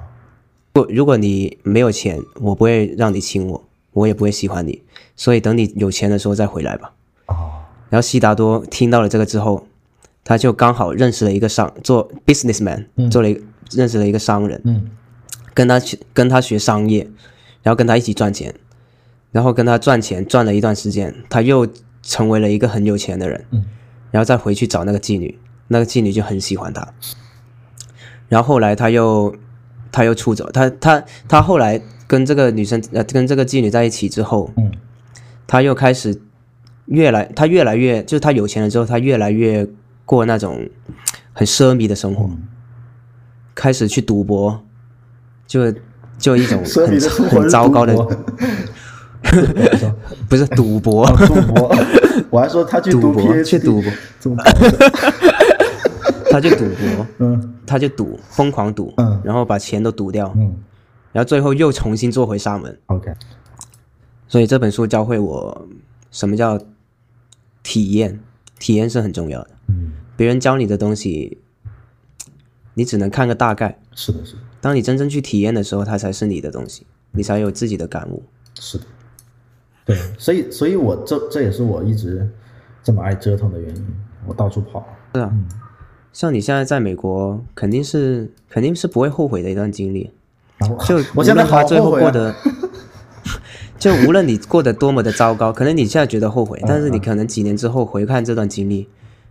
[0.72, 4.80] 不，如果你没有钱，我不会让你亲我，我也不会喜欢你，
[5.16, 6.92] 所以等你有钱的时候再回来吧。
[7.26, 7.62] 啊，
[7.92, 9.66] 然后悉达多听到了这个之后，
[10.24, 14.90] 他就刚好认识了一个商做 businessman，、做了一个认识了一个商人，嗯。
[15.52, 17.07] 跟他去跟他学商业，
[17.62, 18.55] 然后跟他一起赚钱，
[19.31, 21.68] 然后跟他赚钱赚了一段时间，他又
[22.02, 23.62] 成为了一个很有钱的人，嗯。
[24.11, 26.88] 然后再回去找那个妓女，那个妓女就很喜欢他，
[28.31, 29.37] 然后后来他又
[29.90, 34.72] 他又出走，他他他后来跟这个女生呃跟这个妓女在一起之后，嗯。
[35.46, 36.18] 他又开始
[36.92, 39.66] 越来他越来越就是他有钱了之后，他越来越
[40.05, 40.68] 过那种
[41.33, 42.42] 很奢靡的生活，嗯。
[43.55, 44.62] 开始去赌博，
[45.46, 45.72] 就
[46.18, 47.94] 就一种很很糟糕的
[50.28, 51.76] 不是赌博， 哦赌博，
[52.31, 53.92] 我还说他去赌博去赌博？
[56.31, 57.48] 他去赌博，嗯。
[57.66, 59.20] 他就赌，疯狂赌，嗯。
[59.24, 60.57] 然后把钱都赌掉，嗯。
[61.12, 62.78] 然后最后又重新做回沙门。
[62.87, 63.12] ，OK，
[64.28, 65.66] 所以这本书教会我
[66.11, 66.59] 什么叫
[67.62, 68.20] 体验，
[68.59, 69.51] 体验是很重要的。
[69.68, 71.38] 嗯，别人教你的东西，
[72.75, 78.22] 你只能看个大概，是的，是的，当你真正去体验的时候，它才是你的东西，你才有自己的感悟。
[78.59, 78.85] 是的，
[79.85, 82.29] 对，所以，所以我这这也是我一直
[82.83, 83.87] 这么爱折腾的原因，
[84.27, 85.33] 我到处跑，是啊，
[86.12, 90.11] 像你现在在美国，肯定是肯定是不会后悔的一段经历。
[90.59, 92.33] 然后就我现在好无论他最后过得，
[93.83, 98.88] 就无论你过得多么的糟糕，可能你现在觉得后悔，嗯但是你可能几年之后回看这段经历，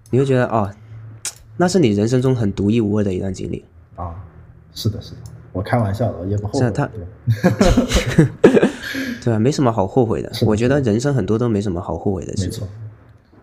[0.10, 0.70] 你会觉得哦，
[1.56, 3.64] 那是你人生中很独一无二的一段经历。
[3.96, 4.14] 啊，
[4.74, 5.18] 是的，是的，
[5.54, 6.70] 我开玩笑的，我也不后悔，
[9.24, 10.30] 对 吧啊，没什么好后悔的。
[10.46, 12.68] 我觉得人生很多都没什么好后悔的事情没错，，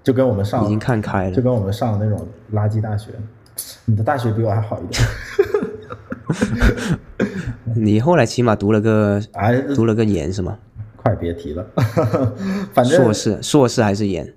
[0.04, 1.34] 就跟我们上已经看开了。
[1.34, 3.12] 就跟我们上的那种垃圾大学，
[3.86, 5.02] 你的大学比我还好一点，
[7.74, 10.58] 你后来起码读了个哎，读了个研是吗？
[11.08, 11.66] 快别提了，
[12.74, 14.30] 反正硕士，硕士还是研？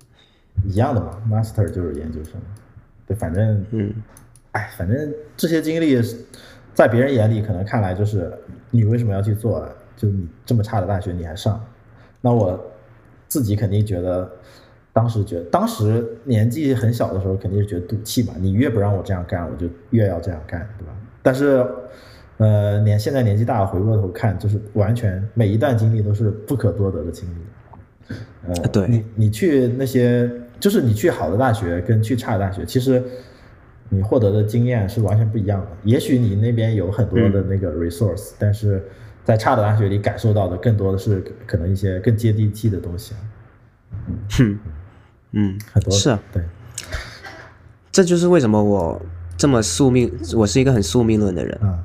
[0.64, 2.32] 一样的嘛，master 就是研究生，
[3.06, 3.92] 对，反正嗯，
[4.52, 6.00] 哎，反正这些经历
[6.72, 8.32] 在别人眼里可能看来就是
[8.70, 9.68] 你为什么要去做？
[9.98, 11.62] 就你这么差的大学你还上？
[12.22, 12.58] 那我
[13.28, 14.30] 自己肯定觉得，
[14.94, 20.92] 当时觉得当时年纪很小的时候肯定是觉得赌气嘛，你越不让我这样干，我就越要这样干，对吧？
[21.22, 21.66] 但是
[22.42, 28.14] 呃年现在年纪大了，回过头看，就是完全每一段经历都是不可多得的经历。
[28.46, 33.02] 呃，对你你去那些，就是你去好的大学跟去差的大学，其实
[33.88, 35.68] 你获得的经验是完全不一样的。
[35.84, 38.82] 也许你那边有很多的那个 resource，、但是
[39.24, 43.14] 在差的大学里感受到的更多的是可能一些更接地气的东西，
[44.30, 44.58] 哼，
[45.30, 46.42] 嗯，很多是啊，对，
[47.92, 49.00] 这就是为什么我
[49.36, 51.56] 这么宿命，我是一个很宿命论的人。
[51.62, 51.78] 啊，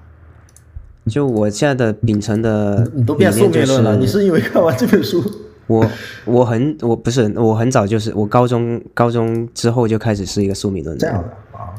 [1.07, 5.23] 就我现在的秉承的你都变宿命论了，就是你是因为看完这本书？
[5.67, 5.85] 我
[6.23, 11.57] 我很我不是我很早就是我高中高中之后就开始是一个宿命论这样的。
[11.57, 11.75] 啊，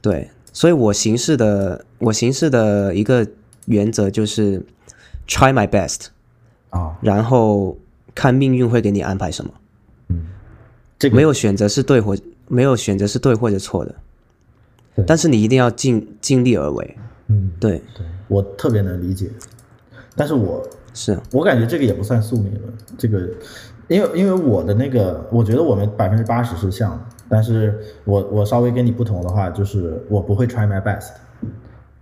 [0.00, 3.26] 对，所以我行事的我行事的一个
[3.66, 4.64] 原则就是
[5.26, 6.06] try my best，
[6.68, 7.76] 啊，然后
[8.14, 9.50] 看命运会给你安排什么，
[10.08, 10.26] 嗯，
[10.96, 11.16] 这个。
[11.16, 13.94] 没有选择是对或没有选择是对或者错的，
[15.04, 19.28] 但是你一定要尽尽力而为，嗯，对，对我特别能理解，
[20.14, 20.64] 但是我
[20.94, 21.18] 是。
[21.32, 23.28] 我感觉这个也不算宿命论，这个，
[23.88, 31.08] 因为因为我的那个，我觉得我们百分之八十是像，但是我我稍微跟你不同的话，就是我不会 try my best，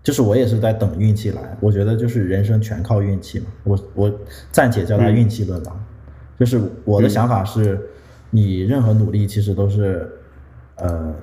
[0.03, 4.13] 就是我也是在等运气来，我觉得就是人生全靠运气嘛，我我
[4.53, 5.75] 暂且叫它运气论吧，
[6.39, 7.81] 就是我的想法是，
[8.31, 10.11] 你任何努力其实都是，
[10.77, 11.15] 呃，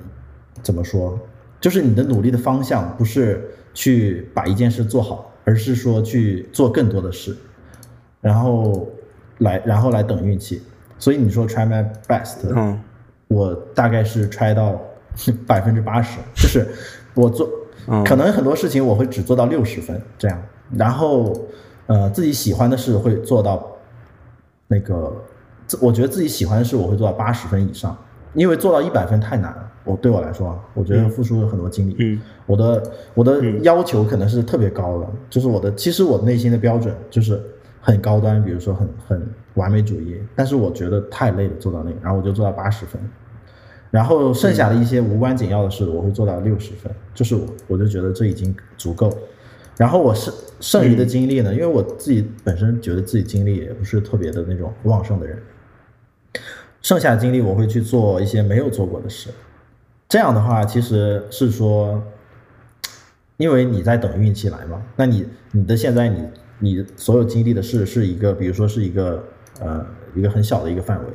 [0.63, 1.19] 怎么说，
[1.61, 7.37] 就是你的努力的方向不是去把一件事做好，而是说去做更多的事。
[8.21, 8.87] 然后
[9.37, 10.63] 来然后来等运气。
[10.97, 12.81] 所以你说 try my best，、嗯
[13.27, 14.79] 我大概是 try 到
[15.45, 16.65] 百分之八十，就是
[17.13, 17.49] 我做，
[17.87, 20.41] 嗯可能很多事情我会只做到六十分这样，
[20.77, 21.33] 然后
[21.87, 23.67] 呃自己喜欢的事会做到
[24.67, 25.11] 那个，
[25.67, 27.97] 自我觉得自己喜欢的事我会做到八十分以上，
[28.33, 29.71] 因为做到一百分太难了。
[29.83, 37.41] 我对我来说啊，我觉得付出了很多精力，嗯我的我的要求可能是特别高的，就是我的其实我内心的标准就是
[37.81, 43.01] 很高端，比如说很很完美主义，但是我觉得太累了做到那个，然后我就做到八十分，
[43.89, 49.11] 然后剩下的一些无关紧要的事我会做到六十分，就是我我就觉得这已经足够。
[49.77, 55.37] 然后我剩剩余的精力呢，因为我自己本身觉得自己精力也不是特别的那种旺盛的人，
[56.81, 59.29] 剩下的精力我会去做一些没有做过的事。
[60.07, 62.01] 这样的话，其实是说，
[63.37, 66.23] 因为你在等运气来嘛，那你你的现在你
[66.59, 69.23] 你所有经历的事是一个，比如说是一个
[69.59, 71.05] 呃一个很小的一个范围，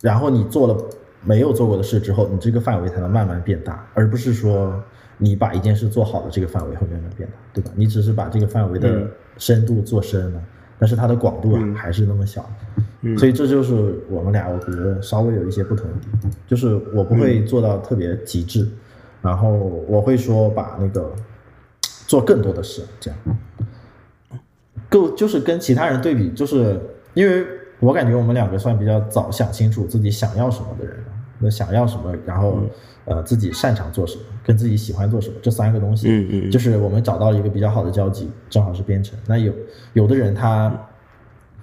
[0.00, 0.76] 然后你做了
[1.22, 4.82] 没有做过的事之后，你这个范围才能慢慢变大，而不是说
[5.16, 7.70] 你把一件事做好了，这个范围会慢慢变大，对吧？
[7.76, 10.42] 你只是把这个范围的深度做深了，
[10.78, 12.50] 但是它的广度啊还是那么小，
[13.16, 15.88] 所以这就是我们俩我觉得稍微有一些不同
[16.48, 18.66] 就是我不会做到特别极致，
[19.22, 19.50] 然后
[19.88, 21.12] 我会说把那个
[22.06, 23.20] 做更多的事，这样。
[24.88, 26.80] 够就是跟其他人对比，就是
[27.14, 27.46] 因为
[27.78, 30.96] 我感觉我们两个算比较早想清楚自己想要什么的人。
[31.42, 32.58] 那想要什么，然后
[33.06, 39.18] 呃自己擅长做什么，跟自己喜欢做什么这三个东西，嗯嗯就是我们找到了一个比较好的交集，正好是编程。
[39.26, 39.50] 那有
[39.94, 40.70] 有的人他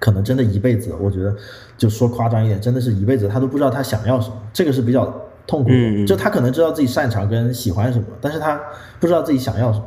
[0.00, 1.32] 可能真的一辈子，我觉得
[1.76, 5.04] 就说夸张一点，真的是一辈子他都不知道他想要什么，这个是比较
[5.48, 5.70] 痛苦
[6.06, 8.60] 就他可能知道自己擅长跟喜欢什么，但是他
[9.00, 9.86] 不知道自己想要什么。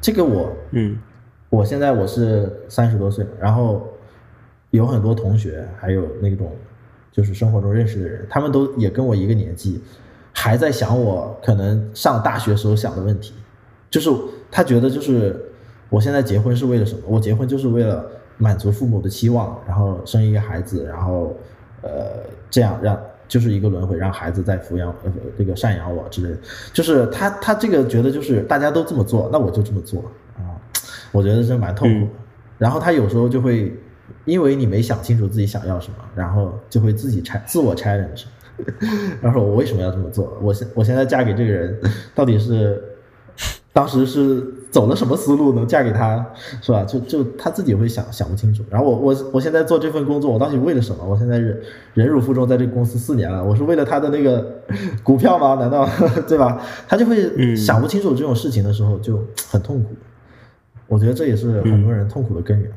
[0.00, 0.96] 这个我嗯
[1.50, 3.86] 我现在我是三十多岁，然后
[4.70, 6.50] 有很多同学，还有那种
[7.10, 9.82] 就是生活中认识的人，他们都也跟我一个年纪，
[10.32, 13.34] 还在想我可能上大学时候想的问题，
[13.90, 14.08] 就是
[14.50, 15.38] 他觉得就是
[15.90, 17.02] 我现在结婚是为了什么？
[17.08, 18.06] 我结婚就是为了
[18.38, 21.36] 满足父母的期望，然后生一个孩子，然后
[21.82, 21.90] 呃
[22.48, 22.98] 这样让
[23.28, 26.38] 就是一个轮回，让孩子再抚养呃这个赡养我之类的。
[26.72, 30.02] 就是他他这个觉得就是大家都这么做，那我就这么做
[30.36, 30.56] 啊，
[31.12, 32.12] 我觉得这蛮痛苦的。
[32.58, 33.76] 然后他有时候就会
[34.24, 38.24] 因为你没想清楚自己想要什么，然后就会自己拆自我 challenge，
[39.20, 40.38] 然后我为什么要这么做？
[40.40, 41.80] 我现我现在嫁给这个人，
[42.14, 42.82] 到底是
[43.72, 46.26] 当时是走了什么思路能嫁给他，
[46.62, 46.82] 是吧？
[46.82, 48.64] 就就他自己会想想不清楚。
[48.70, 51.04] 然后我我我现在做这份工作，我到底为了什么？
[51.04, 51.62] 我现在忍
[51.92, 54.62] 忍辱负重在这个公司四年了，我是为了他的那个
[55.04, 55.54] 股票吗？
[55.56, 55.86] 难道
[56.26, 56.60] 对吧？
[56.88, 59.90] 他就会想不清楚这种事情的时候就很痛苦。
[60.88, 62.76] 我觉得这也是很多人痛苦的根源吧。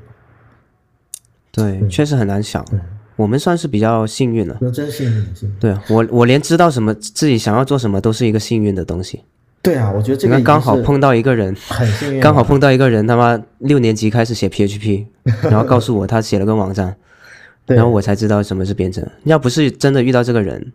[1.51, 2.65] 对，确实很难想。
[3.15, 4.57] 我们算是比较幸运了。
[4.59, 5.55] 那真幸运，幸运。
[5.57, 9.23] 对啊我，我连知道什么自己想要做什么都是一个幸运的东西。
[9.65, 15.07] 对啊，我觉得这个刚好碰到一个人，很幸运，刚好碰到一个人，他妈六年级开始写 PHP，
[15.49, 16.95] 然后告诉我他写了个网站，
[17.65, 19.03] 然后我才知道什么是编程。
[19.23, 20.71] 要不是真的遇到这个人，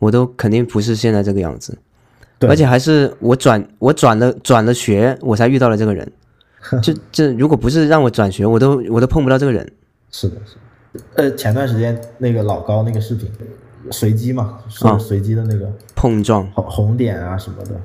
[0.00, 1.78] 我都肯定不是现在这个样子。
[2.40, 6.10] 而且还是我转我转了转了学，我才遇到了这个人。
[6.82, 9.64] 就这如果不是让我转学，我都我都碰不到这个人。
[10.10, 10.60] 是的，是的。
[11.14, 13.30] 呃，前段时间那个老高那个视频，
[13.90, 17.80] 随机嘛，是啊随机的那个碰撞，红红点啊什么的。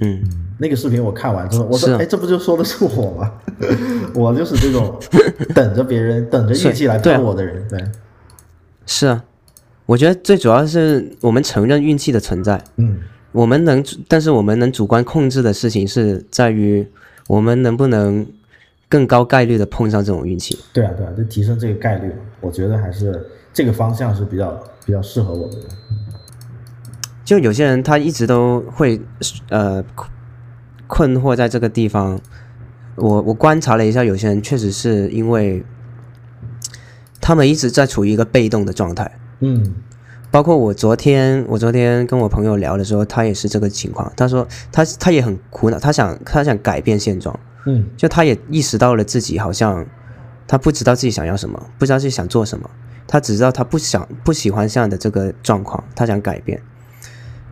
[0.00, 0.22] 嗯，
[0.58, 3.32] 那个视频我看完之后，我说，哎，这不就说的是我吗？
[4.14, 4.98] 我就是这种
[5.54, 7.66] 等着别人、等着运气来对啊碰我的人。
[7.68, 7.78] 对，
[8.86, 9.24] 是啊，
[9.86, 12.60] 我觉得最主要是我们承认运气的存在。
[12.76, 12.98] 嗯，
[13.30, 16.86] 我们能，但是我们能主观控制的事情是在于
[17.28, 18.26] 我们能不能
[18.88, 20.58] 更高概率的碰上这种运气。
[20.72, 22.16] 对啊，对啊，就提升这个概率嘛。
[22.40, 25.68] 我觉得还是这个方向是比较比较适合我们的人。
[27.24, 29.00] 就有些人他一直都会
[29.48, 30.10] 呃困
[30.86, 32.20] 困惑在这个地方。
[32.96, 35.64] 我我观察了一下，有些人确实是因为
[37.20, 39.10] 他们一直在处于一个被动的状态。
[39.40, 39.74] 嗯
[40.30, 44.12] 包括我昨天，我昨天跟我朋友聊的时候，他也是这个情况。
[44.16, 49.86] 他说他他也很苦恼，他想他想改变现状，嗯就他也意识到了自己好像
[50.46, 52.68] 他不知道自己想要什么，不知道自己想做什么，
[53.06, 56.60] 他只知道他不想不喜欢这样的这个状况，他想改变。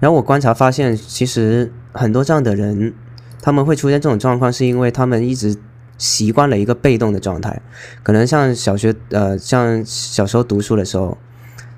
[0.02, 2.92] 然后我观察发现，其实很多这样的人，
[3.40, 5.56] 他们会出现这种状况，是因为他们一直
[5.96, 7.62] 习惯了一个被动的状态。
[8.02, 11.16] 可能像小学呃，像小时候读书的时候，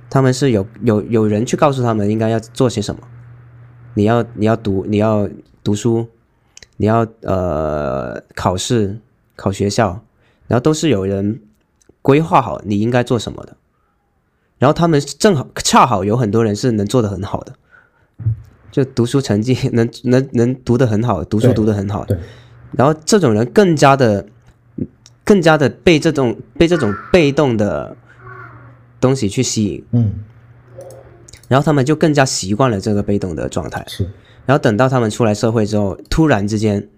[0.09, 3.03] 他们是有有有人去告诉他们应该要做些什么，
[3.93, 5.29] 你要你要读你要
[5.63, 6.09] 读书，
[6.79, 9.01] 你要呃考试
[9.37, 10.01] 考学校，
[10.47, 11.43] 然后都是有人
[12.01, 13.59] 规划好你应该做什么的，
[14.57, 17.53] 然后他们正好恰好有很多人是能做得很好的，
[18.75, 22.19] 就读书成绩能能能读得很好，读书读得很好，对，
[22.73, 24.27] 然后这种人更加的
[25.23, 27.97] 更加的被这种被这种被动的
[29.01, 30.25] 东西去吸引，嗯，
[31.47, 33.85] 然后他们就更加习惯了这个被动的状态。
[33.87, 34.11] 是，
[34.45, 36.89] 然后等到他们出来社会之后，突然之间，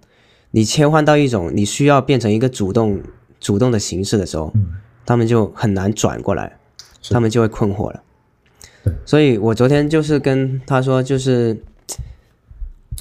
[0.52, 3.02] 你切换到一种你需要变成一个主动
[3.38, 6.56] 主动的形式的时候，嗯他们就很难转过来，
[7.10, 8.05] 他们就会困惑了对。
[9.04, 11.60] 所以我昨天就是跟他说，就是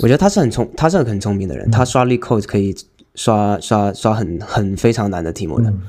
[0.02, 2.76] 我觉得他是很聪，他是很聪明的人，他刷力 code 可以
[3.16, 5.82] 刷刷刷很很非常难的题目的，嗯。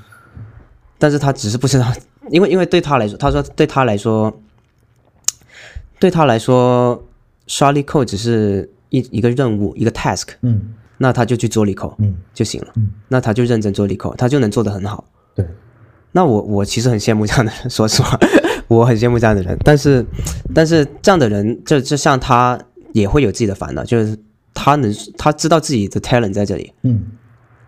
[0.98, 1.92] 但是他只是不知道，
[2.30, 4.34] 因为因为对他来说，他说对他来说，
[5.98, 7.04] 对他来说，
[7.46, 10.74] 刷力扣只是一一个任务，一个 task，嗯。
[10.98, 12.16] 那他就去做力扣嗯。
[12.32, 15.04] 就行了，嗯，那他就认真做力扣，他就能做得很好。
[15.34, 15.46] 对，
[16.12, 18.18] 那我我其实很羡慕这样的人，说实话，
[18.68, 19.56] 我很羡慕这样的人。
[19.64, 20.04] 但是，
[20.54, 22.58] 但是这样的人，就就像他
[22.92, 24.16] 也会有自己的烦恼，就是
[24.54, 27.02] 他能他知道自己的 talent 在这里，嗯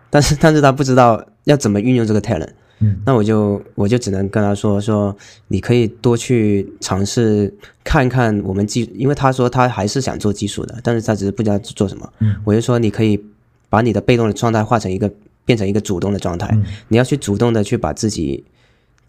[0.09, 2.49] 但是但是他不知道要怎么运用这个 talent。
[2.81, 5.13] 嗯那我就我就只能跟他说说，
[5.49, 12.09] 你可以多去尝试看看我们技，因为他说他还是想做技术的，但是他只是不知道做什么。
[12.19, 13.21] 嗯我就说你可以
[13.69, 15.11] 把你的被动的状态化成一个
[15.43, 18.43] 变成一个主动的状态，嗯你要去主动的去把自己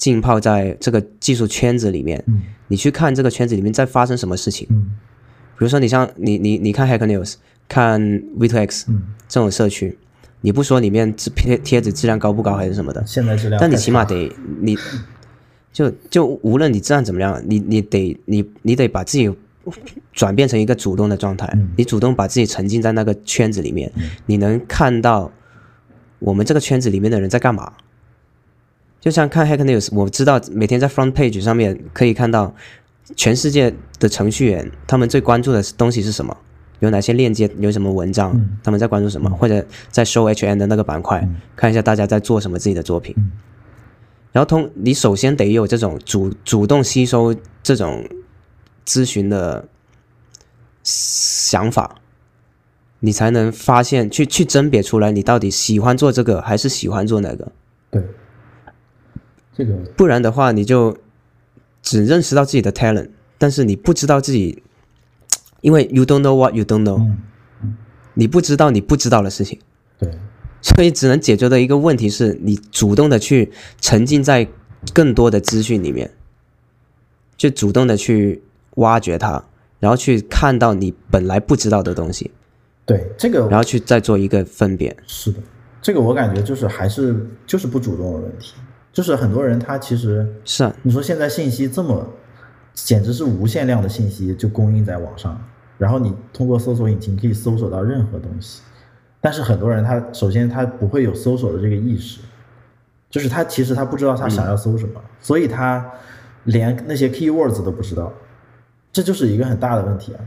[0.00, 2.40] 浸泡在这个技术圈子里面，嗯。
[2.68, 4.66] 你去看这个圈子里面在发生什么事情。
[4.70, 4.96] 嗯。
[5.58, 7.34] 比如说你像你你你看 Hacker News，
[7.68, 8.00] 看
[8.38, 9.98] V2X 嗯，这种社区，
[10.40, 14.32] 你不说里面贴贴贴纸质量高不高还是什么的，现在质量，但你起码得
[14.62, 14.74] 你，
[15.70, 19.30] 就就无论你质量怎么样，你你得你你得把自己
[20.14, 21.68] 转变成一个主动的状态，嗯。
[21.76, 23.92] 你主动把自己沉浸在那个圈子里面，
[24.24, 25.30] 你能看到
[26.20, 27.70] 我们这个圈子里面的人在干嘛。
[29.00, 32.54] 就像看 Hack News，我知道每天在 Front Page 上面可以看到
[33.16, 36.36] 全世界的程序员他们最关注的东西是什么，
[36.80, 38.58] 有哪些链接，有什么文章，嗯。
[38.62, 41.26] 他们在关注什么，或者在 Show HN 的那个板块、
[41.56, 43.14] 看一下大家在做什么自己的作品。
[43.16, 43.32] 嗯。
[44.32, 48.06] 然后通，你首先得有这种主主动吸收这种
[48.86, 49.66] 咨询的
[50.84, 51.96] 想法，
[53.00, 57.50] 你才能发现去去甄别出来你到底喜欢做这个还是喜欢做那个。
[57.90, 58.04] 对，
[59.60, 60.96] 这个不然的话，你就
[61.82, 64.62] 只认识到自己的 talent，但是你不知道自己，
[65.60, 67.18] 因为 you don't know what you don't know，、嗯
[68.14, 69.58] 你不知道你不知道的事情，
[69.98, 70.10] 对。
[70.62, 74.48] 所以只能解决的一个问题是你主动的去沉浸在
[74.92, 76.10] 更多的资讯里面，
[77.36, 78.42] 就主动的去
[78.76, 79.44] 挖掘它，
[79.78, 82.30] 然后去看到你本来不知道的东西，
[82.84, 84.94] 对这个然后去再做一个分辨。
[85.06, 85.38] 是的，
[85.80, 88.54] 这个我感觉就是还是就是不主动的问题，
[88.92, 92.06] 就是很多人他其实是啊，你说现在信息这么，
[92.74, 95.40] 简直是无限量的信息就供应在网上，
[95.78, 98.62] 然后你通过搜索引擎可以搜索到任何东西，
[99.20, 102.20] 但是很多人他首先他不会有搜索的这个意识，
[103.08, 105.88] 就是他其实他不知道他想要搜什么，所以他
[106.44, 108.12] 连那些 keywords 都不知道，
[108.92, 110.20] 这就是一个很大的问题啊。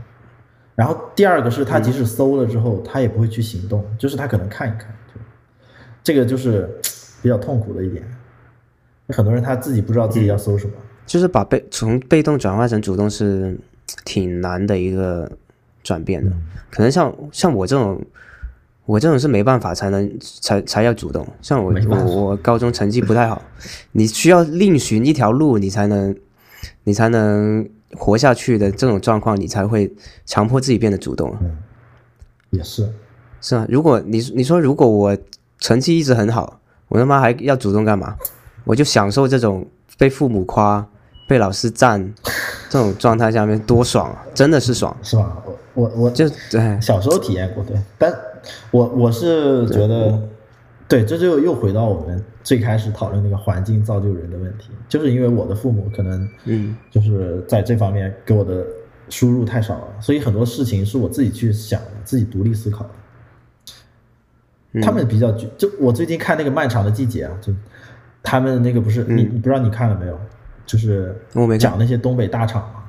[0.74, 5.20] 然后第二个是他即使搜了之后，他也不会去行动，就是他可能看一看，就
[6.02, 6.68] 这个就是
[7.22, 8.04] 比较痛苦的一点。
[9.08, 10.72] 很多人他自己不知道自己要搜什么，
[11.06, 13.58] 就是把被从被动转化成主动是
[14.04, 15.30] 挺难的一个
[15.82, 16.32] 转变的，
[16.70, 18.02] 可能像像我这种，
[18.86, 21.26] 我这种是没办法才能才才要主动。
[21.42, 23.42] 像我我我高中成绩不太好，
[23.92, 26.16] 你需要另寻一条路，你才能
[26.84, 29.92] 你才能活下去的这种状况，你才会
[30.24, 31.36] 强迫自己变得主动，
[32.50, 32.88] 也是，
[33.42, 33.66] 是吧？
[33.68, 35.16] 如果你你说如果我
[35.58, 38.16] 成绩一直很好，我他妈还要主动干嘛？
[38.64, 40.86] 我就享受这种被父母夸、
[41.28, 42.14] 被老师赞
[42.68, 44.24] 这种状态下面多爽啊！
[44.34, 45.36] 真的是爽，是吧？
[45.44, 48.12] 我我我就对，小时候体验过，对，但
[48.70, 50.18] 我我是觉得，
[50.88, 58.64] 对，这就又回到我们最开始讨论那个环境造就人的问题，就是因为我的父母可能，嗯，就是在这方面给我的
[59.08, 62.90] 输入太少了，所以很多事情是我自己去想的，自己独立思考的。
[64.76, 67.52] 嗯他们比较具，就我最近看那个《漫长的季节》啊，就
[68.24, 70.18] 他们那个不是你，你不知道你看了没有？
[70.66, 71.14] 就是
[71.60, 72.82] 讲那些东北大厂嘛，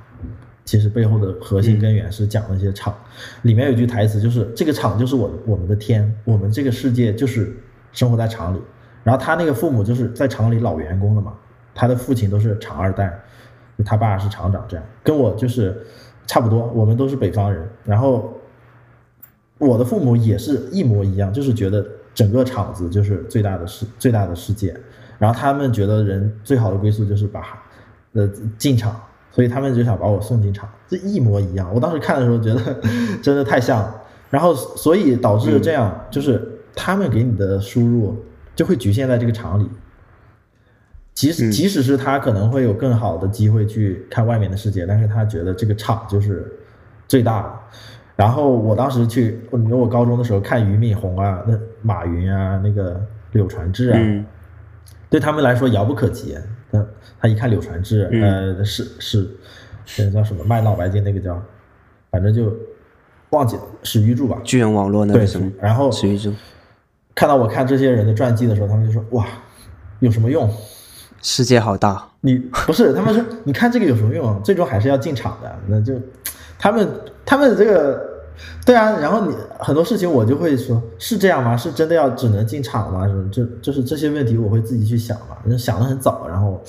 [0.63, 2.95] 其实背后的核心根源是讲那些厂。
[3.41, 7.53] 里面有句台词就是：“这个厂就是我我们的天，我们这个世界就是
[7.91, 8.61] 生活在厂里。”
[9.03, 11.33] 然后他那个父母就是在厂里老员工了嘛，
[11.75, 13.13] 他的父亲都是厂二代，
[13.77, 15.85] 就他爸是厂长，这样跟我就是
[16.25, 17.67] 差不多，我们都是北方人。
[17.83, 18.33] 然后
[19.57, 24.75] 我的父母也是一模一样，就是觉得整个厂子就是最大的世最大的世界，
[25.17, 27.41] 然后他们觉得人最好的归宿就是把
[28.13, 28.99] 呃进厂，
[29.31, 31.73] 所以他们就想把我送进厂，这一模一样。
[31.73, 32.75] 我当时看的时候觉得
[33.21, 36.41] 真的太像了，然后所以导致这样，就是
[36.75, 38.23] 他们给你的输入
[38.55, 39.69] 就会局限在这个厂里。
[41.13, 46.45] 即使即使是他可能会有更好的机会去看外面的世界，但是他觉得这个厂就是
[47.07, 47.53] 最大的。
[48.17, 53.01] 然后我当时去，你说我高中的时候看俞敏洪啊、那马云啊、那个
[53.31, 54.25] 柳传志啊，嗯
[55.09, 56.37] 对他们来说遥不可及。
[56.71, 56.85] 他
[57.21, 59.29] 他一看柳传志，嗯呃，是是，
[59.97, 61.41] 那个叫什么卖脑白金那个叫，
[62.11, 62.51] 反正就
[63.29, 64.37] 忘记了，史玉柱吧。
[64.43, 66.33] 巨人网络那个什么，然后史玉柱，
[67.13, 69.25] 看到我看这些人的传记的时候，他们就说哇，
[69.99, 70.51] 有什么用？
[71.21, 74.39] 世界好大，你不是他们说你看这个有什么用啊？
[74.43, 75.93] 最终还是要进场的，那就
[76.59, 76.87] 他们
[77.25, 78.14] 他们这个
[78.65, 81.55] 对啊，然后你很多事情我就会说，是这样吗？
[81.55, 83.07] 是真的要只能进场吗？
[83.07, 86.61] 什么这就是这些问题我会自己去想嘛，想的很早，然后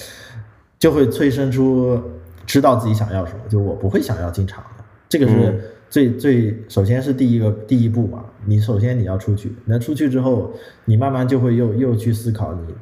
[0.79, 2.01] 就会催生出
[2.47, 10.53] 知道自己想要什么，就我不会想要进场的，这个是最最首先是第一个第一步嘛，你首先你要出去，那出去之后，
[10.85, 12.75] 你慢慢就会又又去思考你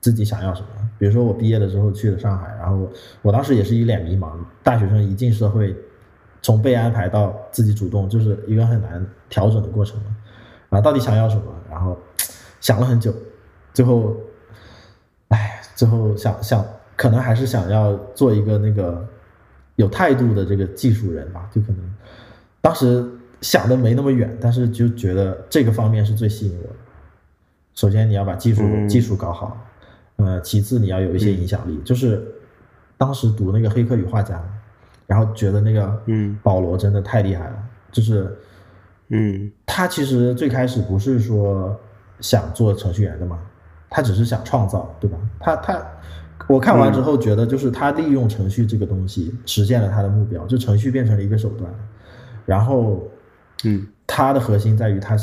[0.00, 0.66] 自己想要什么。
[0.98, 2.86] 比如说我毕业了之后去了上海，然后
[3.22, 4.32] 我当时也是一脸迷茫，
[4.62, 5.74] 大学生一进社会，
[6.42, 10.16] 从被安排到自己主动，就是一个很难调整的过程嘛。
[10.70, 11.42] 啊，到底想要什么？
[11.70, 11.98] 然后
[12.60, 13.12] 想了很久，
[13.72, 14.16] 最后，
[15.28, 16.64] 哎，最后想想，
[16.96, 19.06] 可能还是想要做一个那个
[19.76, 21.48] 有态度的这个技术人吧。
[21.52, 21.94] 就可能
[22.60, 23.04] 当时
[23.40, 26.76] 想的没那么远，但是就觉得这个方面是最吸引我的。
[27.74, 29.56] 首先你要把技术技术搞好。
[30.16, 32.22] 呃，其次你要有一些影响力，就是
[32.98, 34.36] 当时读那个《黑客与画家》，
[35.10, 37.56] 然后觉得那个嗯，保罗真的太厉害了，
[37.90, 38.38] 就是
[39.08, 41.76] 嗯，他其实最开始不是说
[42.20, 43.36] 想做程序员的嘛，
[43.88, 45.18] 他只是想创造，对吧？
[45.40, 45.84] 他他，
[46.46, 51.68] 我看完之后觉得，就是他利用程序这个东西实现了他的目标，就程序变成了一个手段，
[52.46, 53.02] 然后
[53.64, 55.16] 嗯，他的核心在于他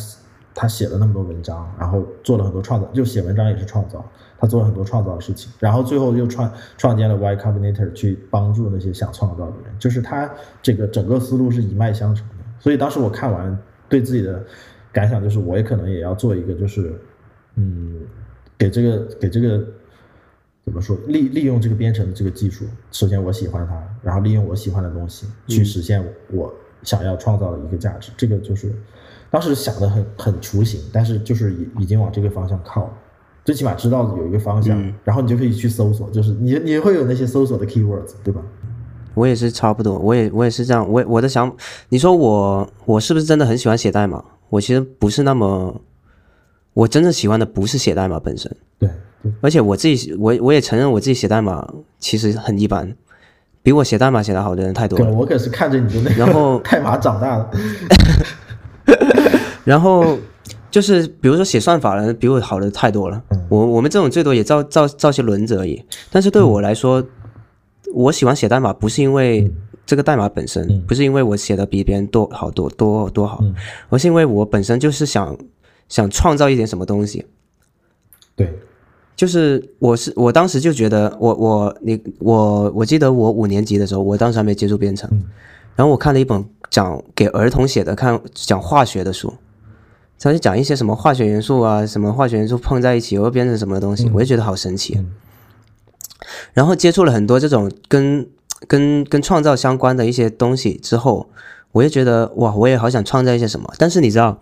[0.60, 4.04] 他写了那么多文章，然后做了很多创造，就写文章也是创造。
[4.40, 10.30] 他做了很多创造的事情，然后最后又创创建了 Y Combinator 去帮助那些想创造的人，就是他
[10.62, 12.44] 这个整个思路是一脉相承的。
[12.60, 13.58] 所以当时我看完，
[13.90, 14.44] 对自己的
[14.92, 17.00] 感想就是，我也可能也要做一个，就是
[17.56, 18.02] 嗯，
[18.58, 19.64] 给这个给这个
[20.66, 26.54] 怎么说，利利用这个编程的这个技术，首先我喜欢它，然后利用我喜欢的东西去实现我
[26.84, 28.12] 想要创造的一个价值。
[28.16, 28.72] 这个就是
[29.38, 32.90] 当时想的很很雏形，但是就是已已经往这个方向靠了。
[33.46, 38.42] 最起码知道有一个方向，然后你就可以去搜索，就是你你会有那些搜索的 keywords，对吧？
[39.14, 40.92] 我也是差不多，我也我也是这样。
[40.92, 41.56] 我我的想，
[41.90, 44.26] 你说我我是不是真的很喜欢写代码？
[44.50, 45.82] 我其实不是那么，
[46.74, 48.52] 我真正喜欢的不是写代码本身。
[48.80, 48.90] 对，
[49.42, 52.92] 而且我自己我我也承认我自己写代码其实很一般，
[53.62, 55.12] 比我写代码写得好的人太多了。
[55.12, 57.52] 我可是看着你的那然后 代码长大的，
[59.68, 60.18] 然后。
[60.70, 65.82] 就是比如说写算法的比我好的太多了，我我们这种最多也造造造些轮子而已。
[66.12, 67.04] 但是对我来说，
[67.96, 69.50] 我喜欢写代码不是因为
[69.86, 73.40] 这个代码本身，不是因为我写的比别人多好多多多好，
[73.90, 75.36] 而是因为我本身就是想
[75.88, 77.26] 想创造一点什么东西。
[78.36, 78.54] 对，
[79.16, 85.10] 就是我是我当时就觉得我我你我我记得我五年级的时候，我当时还没接触编程，
[85.76, 89.34] 然后我看了一本讲给儿童写的看讲化学的书。
[90.20, 95.00] 他就讲一些什么化学元素啊，什么化学元素碰在一起会变成什么东西，我就觉得好神奇。
[96.54, 98.28] 然后接触了很多这种跟
[98.68, 101.30] 跟跟创造相关的一些东西之后，
[101.72, 103.72] 我就觉得哇，我也好想创造一些什么。
[103.78, 104.42] 但是你知道，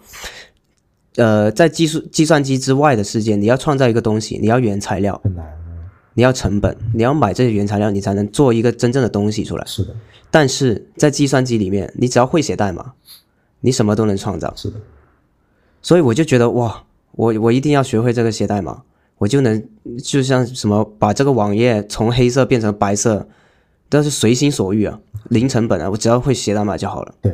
[1.17, 5.21] 呃，在技术计算机之外的世界，你要创造一个东西，你要原材料。
[6.17, 9.65] 你要成本，你要买这些原材料，你才能做一个真正的东西出来。
[9.65, 9.93] 是的。
[10.31, 12.93] 但是在计算机里面，你只要会写代码，
[13.59, 14.53] 你什么都能创造。
[14.55, 14.77] 是的。
[15.85, 18.81] 所以我就觉得哇，我我一定要学会这个写代码，
[19.19, 19.63] 我就能
[20.03, 23.27] 就像什么把这个网页从黑色变成白色，
[23.87, 27.13] 但是随心所欲啊，零成本啊，我只要会写代码就好了。
[27.21, 27.31] 对，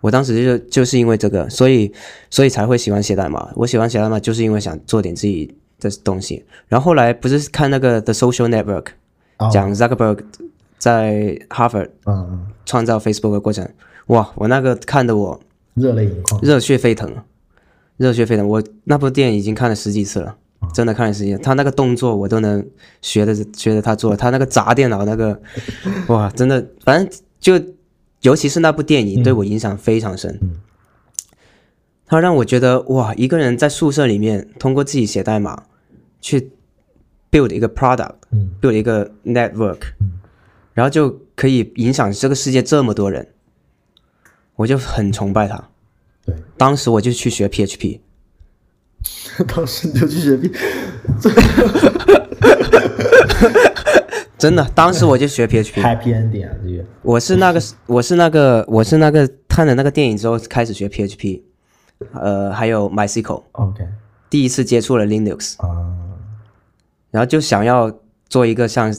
[0.00, 1.92] 我当时就就是因为这个，所以
[2.30, 3.50] 所以才会喜欢写代码。
[3.54, 6.42] 我喜欢写代码就是因为想做点自己的东西。
[6.68, 8.86] 然后后来不是看那个 The Social Network，
[9.52, 10.20] 讲 Zuckerberg
[10.78, 13.68] 在哈佛嗯创造 Facebook 的过程，
[14.06, 15.38] 哇，我那个看的我
[15.74, 17.14] 热泪盈眶，热血沸腾。
[17.96, 18.46] 热血沸腾！
[18.46, 20.36] 我那部电影已经看了十几次了，
[20.74, 21.38] 真的看了十几次。
[21.42, 22.66] 他那个动作我都能
[23.00, 24.14] 学的学着他做。
[24.14, 25.40] 他那个砸电脑那个，
[26.08, 27.58] 哇，真的，反正就
[28.20, 30.38] 尤其是那部电影对我影响非常深。
[32.06, 35.64] 他让我觉得哇，一个人在宿舍里面通过自己写代码
[36.20, 36.52] 去
[37.30, 39.78] build 一个 product，build 一个 network，
[40.74, 43.28] 然后就可以影响这个世界这么多人，
[44.54, 45.68] 我就很崇拜他。
[46.26, 48.00] 对，当时我就去学 PHP，
[49.54, 50.50] 当时你就去学 P，
[54.36, 56.84] 真的，当时我就学 PHP，Happy Ending 啊，这个。
[57.02, 61.42] 我是那个， 我是那个，我是那个看了那个电影之后开始学 PHP，
[62.12, 63.86] 呃，还有 MySQL，OK，
[64.28, 65.94] 第一次接触了 Linux，啊，
[67.12, 67.96] 然后就想要
[68.28, 68.92] 做一个像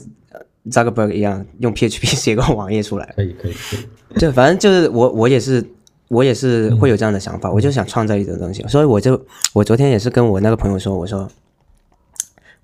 [0.70, 5.64] Zuckerberg 一样用 PHP 写个网页出来，可以，可以，可以，就反正就是我，我也是。
[6.08, 9.20] 我也是会有这样的想法，我就想创造一种东西，所以我就
[9.52, 11.28] 我昨天也是跟我那个朋友说，我说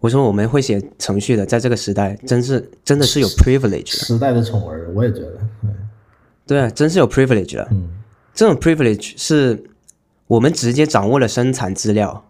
[0.01, 5.39] 我说我们会写程序的，在这个时代，真是真的是有 privilege，时代的宠儿，我也觉得，
[6.47, 7.69] 对啊，真是有 privilege 了。
[7.71, 7.89] 嗯，
[8.35, 9.65] 这种 privilege 是
[10.27, 12.25] 我们直接掌握了生产资料，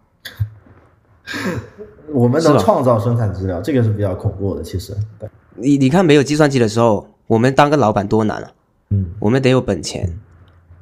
[2.13, 8.51] 我们能创造生产资料，这个是比较恐怖的，其实，对，你你看没有计算机的时候，我们当个老板多难啊！
[8.89, 10.17] 嗯，我们得有本钱，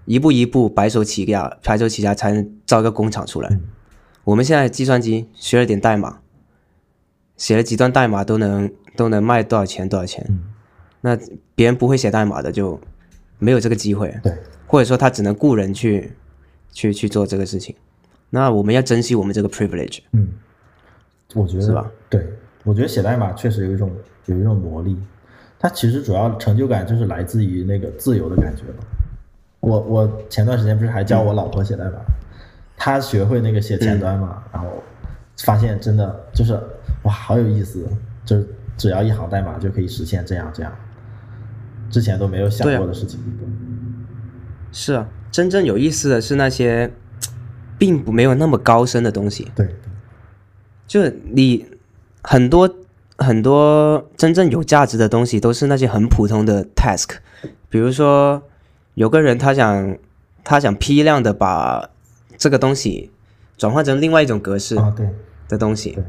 [0.06, 3.60] 一步一步白手起家，白手起家才能造一个工厂出来。
[4.24, 6.20] 我们现在计算机学了点代码，
[7.38, 10.26] 写了几段代码都能都能卖多少钱多少钱。
[11.02, 11.18] 那
[11.56, 12.80] 别人不会写代码的就
[13.40, 14.34] 没有这个机会，对，
[14.66, 16.14] 或者说他只能雇人去
[16.72, 17.76] 去去做这个事情。
[18.30, 20.00] 那我们要珍惜我们这个 privilege。
[20.14, 20.30] 嗯，
[21.34, 21.92] 我觉得是吧？
[22.10, 22.26] 对，
[22.64, 23.92] 我觉得写代码确实有一种
[24.28, 24.98] 有一种魔力，
[25.60, 28.84] 它其实主要成就感就是来自于那个自由的感觉吧。
[29.64, 31.94] 我我前段时间不是还教我老婆写代码，
[32.76, 34.68] 她学会那个写前端嘛，然后
[35.38, 36.54] 发现真的就是
[37.04, 37.88] 哇，好有意思，
[38.26, 38.46] 就是
[38.76, 40.74] 只要一行代码就可以实现这样这样，
[41.90, 43.18] 之前都没有想过的事情。
[44.74, 46.92] 是啊，真正有意思的是那些
[47.78, 49.50] 并不没有那么高深的东西。
[49.56, 49.74] 对
[50.86, 51.66] 就是你
[52.22, 52.70] 很多
[53.18, 57.12] 很多真正有价值的东西，都是那些很普通的 task。
[57.70, 58.44] 比如说，
[58.96, 59.98] 有个人他想
[60.44, 61.90] 他想批量的把
[62.38, 63.12] 这个东西
[63.58, 65.10] 转换成另外一种格式啊对，
[65.48, 66.04] 的东西对，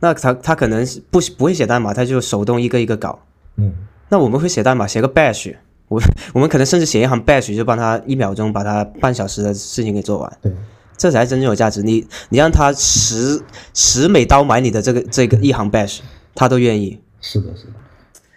[0.00, 3.20] 那他他可能不不会写代码，他就手动一个一个搞。
[3.56, 3.72] 嗯
[4.08, 5.54] 那我们会写代码，写个 bash，
[5.88, 6.02] 我
[6.32, 10.38] 我们可能甚至写一行 bash 就帮他一秒钟把他半小时的事情给做完。
[10.42, 10.52] 对。
[10.96, 11.80] 这才真正有价值。
[11.82, 13.40] 你你让他十
[13.72, 16.00] 十美刀买你的这个这个一行 bash，
[16.34, 17.00] 他都愿意。
[17.22, 17.72] 是的，是的，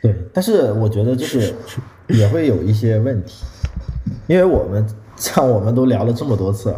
[0.02, 0.16] 对。
[0.34, 1.54] 但是我觉得就是
[2.08, 3.44] 也会有一些问题，
[4.28, 4.86] 因为我们
[5.16, 6.76] 像我们都聊了这么多次，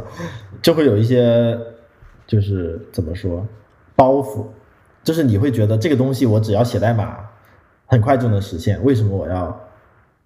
[0.61, 1.57] 就会有一些
[2.27, 3.45] 就是怎么说
[3.95, 4.45] 包袱，
[5.03, 7.17] 就是你会觉得这个东西我只要写代码
[7.85, 9.59] 很快就能实现，为什么我要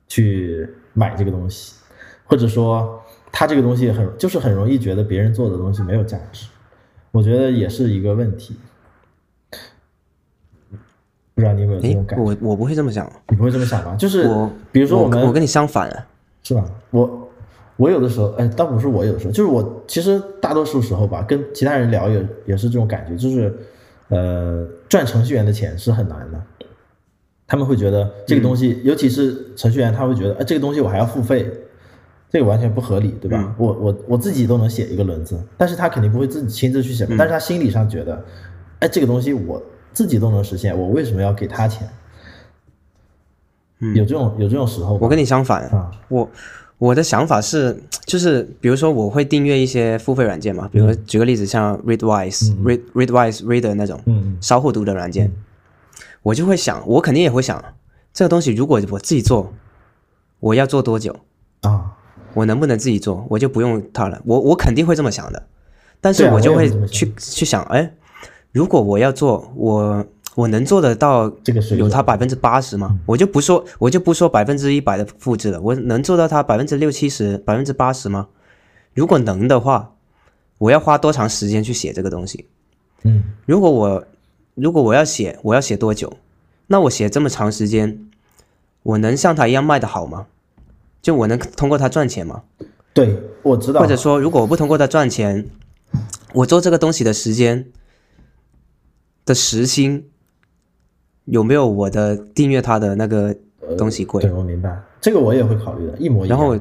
[0.08, 1.76] 去买这个东西？
[2.26, 6.48] 或者说他这个东西很就是很容易觉得别人做的东西没有价值，
[7.12, 8.56] 我觉得也是一个问题。
[11.36, 12.26] 不知道你有没有这种，感觉？
[12.26, 13.96] 我我不会这么想，你不会这么想吗？
[13.96, 16.06] 就是我比如说我们我我跟你相反啊。
[16.42, 16.66] 是吧？
[16.92, 17.30] 我
[17.78, 23.56] 我有的时候，哎，倒不是我有的时候，就是我其实大多数时候吧，跟其他人聊也也是这种感觉，就是
[24.10, 26.42] 呃，赚程序员的钱是很难的。
[27.48, 31.52] 他们会觉得这个东西，尤其是程序员，他会觉得，哎，这个东西我还要付费，
[32.30, 33.56] 这个完全不合理，对吧？
[33.58, 38.24] 我我我自己都能写一个轮子，但是他肯定不会自己亲自去写，但是他心理上觉得，
[38.80, 39.60] 哎，这个东西我
[39.94, 41.90] 自己都能实现，我为什么要给他钱？
[43.96, 46.30] 有这种有这种时候，我跟你相反，啊，我
[46.80, 55.32] 我的想法是， 就是比如说我会订阅一些付费软件嘛，比如举个例子，像 Readwise、Read Readwise Reader 那种嗯稍后读的软件，
[56.24, 57.64] 我就会想，我肯定也会想，
[58.14, 59.54] 这个东西如果我自己做，
[60.40, 61.16] 我要做多久？
[61.62, 61.92] 啊，
[62.34, 63.26] 我能不能自己做？
[63.30, 64.22] 我就不用它了。
[64.26, 65.48] 我我肯定会这么想的，
[66.00, 67.94] 但是我就会去去想，哎，
[68.54, 70.06] 如果我要做，我
[70.40, 72.98] 我能做得到这个水有它百分之八十吗？
[73.06, 78.30] 我就不说，我就不说百分之一百的复制了，我能做到它百分之六七十、百分之八十吗？
[78.94, 79.96] 如果能的话，
[80.58, 82.46] 我要花多长时间去写这个东西？
[83.04, 84.06] 嗯如果我
[84.56, 86.18] 如果我要写，我要写多久？
[86.68, 88.08] 那我写这么长时间，
[88.84, 90.28] 我能像他一样卖得好吗？
[91.02, 92.44] 就我能通过它赚钱吗？
[92.94, 95.50] 对，我知道，或者说，如果我不通过它赚钱，
[96.34, 97.68] 我做这个东西的时间
[99.26, 100.09] 的时薪
[101.32, 103.36] 有没有我的订阅他的那个
[103.78, 104.22] 东西贵？
[104.22, 106.38] 对我明白，这个我也会考虑的，一模一样。
[106.38, 106.58] 然后，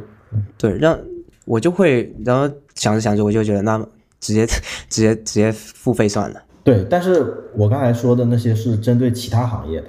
[0.57, 0.99] 对，让
[1.45, 3.79] 我就会，然后想着想着，我就觉得那
[4.21, 4.47] 直接
[4.89, 6.43] 直接直接付费算了。
[6.63, 9.87] 对，但是我刚才说的那些是针对其他行业的，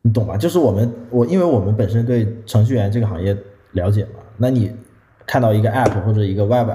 [0.00, 0.36] 你懂吧？
[0.36, 3.36] 就是我们我因为我们本身对程序员这个行业
[3.72, 4.72] 了解嘛，那你
[5.26, 6.70] 看到一个 app 或者一个 web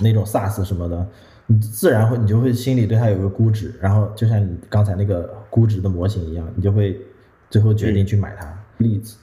[0.00, 1.06] 那种 SaaS 什么的，
[1.46, 7.00] 你自然会你就会心里对它有个估值，然后就像你刚才那个估值的模型一样，你就会
[7.48, 8.54] 最后决定去买它。
[8.76, 9.16] 例子，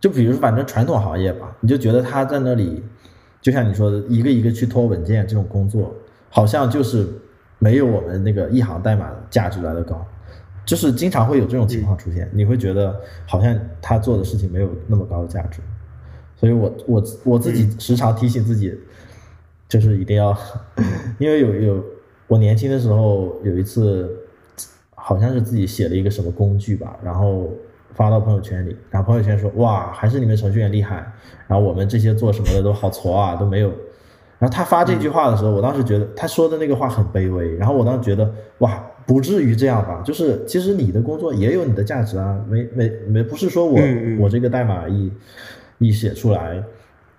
[0.00, 2.82] 就比如说反正传统行业吧，你就觉得他在那里，
[3.40, 5.94] 就像你说的，一个一个去拖文件这种工作，
[6.28, 7.06] 好像就是
[7.60, 10.04] 没有我们那个一行代码的价值来的高，
[10.64, 15.60] 就是经常会有这种情况出现，你会觉得好像他做的事情没有那么高的价值，
[16.34, 18.76] 所以我我我自己时常提醒自己，
[19.68, 20.36] 就是一定要，
[21.20, 21.84] 因为有有
[22.26, 24.10] 我年轻的时候有一次，
[25.08, 27.48] 好像是自己写了一个什么工具吧，然后
[27.92, 30.96] 发到朋友圈里，然后朋友圈说哇，还是你们程序员厉害，
[31.46, 33.68] 然后我们这些做什么的都好挫啊，都没有。
[34.40, 38.28] 然后他发这句话的时候，我当时觉得他说的那个话很卑微，然后我当时觉得
[38.58, 40.02] 哇，不至于这样吧？
[40.04, 43.80] 就是其实你的工作也有你的价值啊，没没没，不是说我
[44.18, 45.12] 我这个代码一
[45.78, 46.60] 一写出来，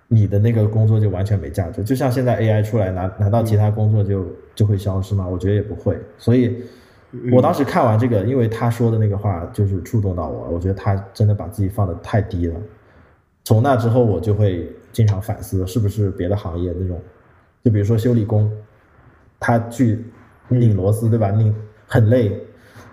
[0.08, 1.82] 你的那个工作就完全没价值。
[1.82, 5.26] 就像现在 AI 出来，难难道其他工作就就会消失吗？
[5.26, 5.98] 我觉得也不会。
[6.18, 6.62] 所以
[7.32, 12.54] 我当时看完这个，因为他说的那个话就是触动到我，我觉得他真的把自己放的太低了。
[13.44, 14.72] 从那之后，我就会。
[14.90, 17.00] 经常反思是不是别的行业那种，
[17.62, 18.50] 就比如说修理工，
[19.38, 20.02] 他去
[20.48, 21.30] 拧螺丝对吧？
[21.30, 21.54] 拧
[21.86, 22.32] 很累，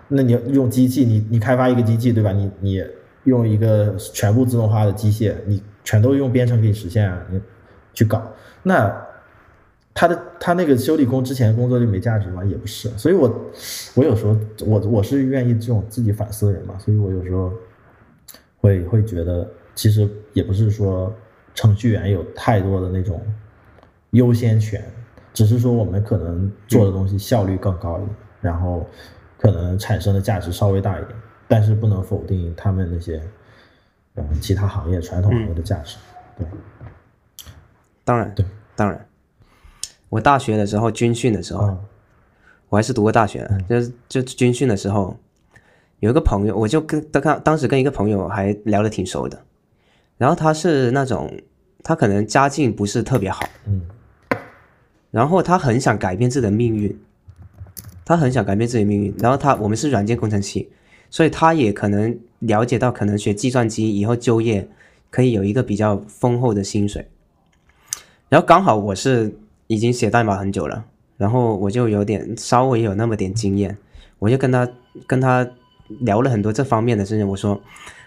[0.06, 2.32] 那你用机器，你你开发一个机器对吧？
[2.32, 2.84] 你你
[3.24, 7.40] 用一个全部自动化的机械，你全都用编程可以实现啊，你
[7.94, 8.22] 去搞，
[8.62, 8.94] 那
[9.96, 12.44] 他的他那个修理工之前工作就没价值吗？
[12.44, 13.28] 也不是，所以我
[13.96, 17.52] 我有时候我我是愿意这种自己反思的人嘛，所以我有时候
[18.58, 21.12] 会会觉得其实也不是说。
[21.58, 23.18] 程序员有太多的那种
[24.10, 24.84] 优先权，
[25.32, 28.86] 只是说我们可能做的东西效率更高一点，然后
[29.38, 31.18] 可能产生的价值稍微大一点，
[31.48, 33.22] 但是不能否定他们那些
[34.16, 35.96] 嗯其他行业传统行业的价值。
[36.36, 36.46] 对，
[38.04, 38.44] 当然，对，
[38.74, 39.06] 当然。
[40.08, 41.76] 我大学的时候军训的时候，
[42.68, 45.16] 我还是读过大学，就是就军训的时候，
[46.00, 49.42] 有一个朋友，我就跟当当时跟一个朋友还聊得挺熟的。
[50.18, 51.30] 然后他是那种，
[51.82, 53.82] 他可能家境不是特别好，嗯，
[55.10, 56.98] 然后他很想改变自己的命运，
[58.04, 59.14] 他很想改变自己的命运。
[59.18, 60.70] 然后他我们是软件工程系，
[61.10, 64.66] 所以他也可能了解到，可能学计算机以后就业
[65.10, 67.06] 可以有一个比较丰厚的薪水。
[68.28, 70.84] 然后刚好我是已经写代码很久了，
[71.16, 73.76] 然后我就有点稍微有那么点经验，
[74.18, 74.68] 我就跟他
[75.06, 75.48] 跟他
[76.00, 77.60] 聊了很多这方面的事情，我说。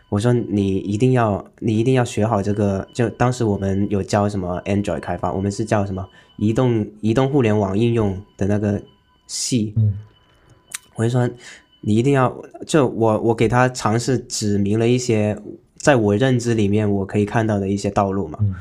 [0.09, 2.87] 我说你一定要，你一定要学好这个。
[2.91, 6.03] 就当时我们有教什么 Android 开发，我们是叫什么
[6.37, 8.81] 移动移动互联网应用的那个
[9.27, 9.71] 系。
[9.77, 9.99] 嗯，
[10.95, 11.29] 我就说
[11.81, 12.35] 你一定要，
[12.65, 15.37] 就我我给他尝试指明了一些
[15.75, 18.39] 在我认知里面我可以看到的一些道路嘛。
[18.41, 18.55] 嗯，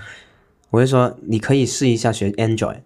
[0.69, 2.81] 我就说你可以试一下学 Android，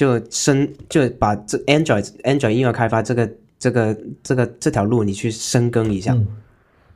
[0.00, 6.16] 就深就把这 Android Android 应用开发这个这个这个这条路你去深耕一下。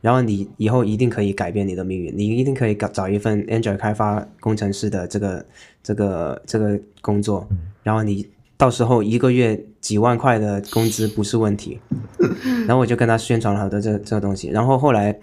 [0.00, 5.44] 然后你以后一定可以改变你的命运，你一定可以找找一份 Android 开发工程师的这个
[5.82, 7.46] 这个这个工作，
[7.82, 8.26] 然后你
[8.56, 11.78] 到时候一个月几万块的工资不是问题。
[12.66, 15.14] 然后我就跟他宣传了好多这这个东西，然后后来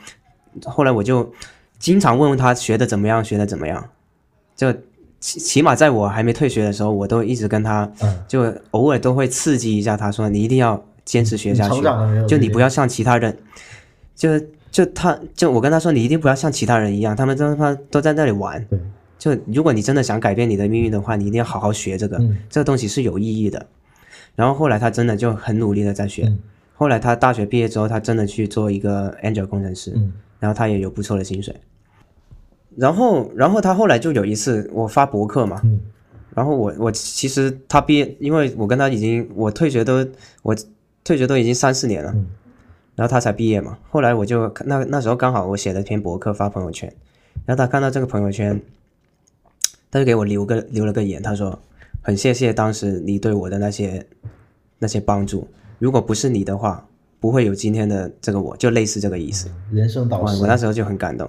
[0.66, 1.34] 后来我就
[1.80, 3.90] 经常问问他学的怎么样，学的怎么样，
[4.56, 4.72] 就
[5.22, 7.90] 起起码在我还没退学的时候，我都一直跟他，
[8.28, 11.82] 就偶尔都会刺激一下他，说你一定要坚持学下去，
[12.28, 13.38] 就你不要像其他人，
[14.14, 14.30] 就。
[14.72, 18.66] 就他，就我跟他说，你一定不要像其他人一样，他们都他都在那里玩。
[19.20, 22.18] 就如果你真的想改变你的命运的话，你一定要好好学这个，
[22.50, 23.66] 这个东西是有意义的。
[24.34, 26.32] 然后后来他真的就很努力的在学，
[26.74, 29.92] 后来他大学毕业之后，他真的去做一个 Angel 工程师，
[30.40, 31.54] 然后他也有不错的薪水。
[32.76, 35.62] 然后，然后他后来就有一次我发博客嘛，
[36.34, 40.06] 然后我我其实他毕业，因为我跟他已经我退学都
[40.42, 40.56] 我
[41.04, 42.16] 退学都已经三四年了。
[42.94, 46.94] 然后他才毕业嘛，后来我就那那时候刚好我写了篇博客发朋友圈，
[47.46, 48.62] 然后他看到这个朋友圈，
[49.90, 51.58] 他就给我留个留了个言，他说
[52.02, 54.06] 很谢谢当时你对我的那些
[54.78, 55.48] 那些帮助，
[55.80, 56.86] 如果不是你的话，
[57.20, 59.50] 不会有今天的这个我，就类似这个意思。
[59.72, 60.42] 人生导师。
[60.42, 61.28] 我那时候就很感动，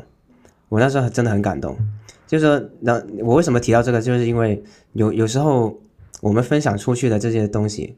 [0.73, 1.77] 我那时候真的很感动，
[2.27, 4.65] 就是说，那我为什么提到这个，就是因为
[4.95, 5.79] 有有时候
[6.23, 7.95] 我们分享出去的这些东西。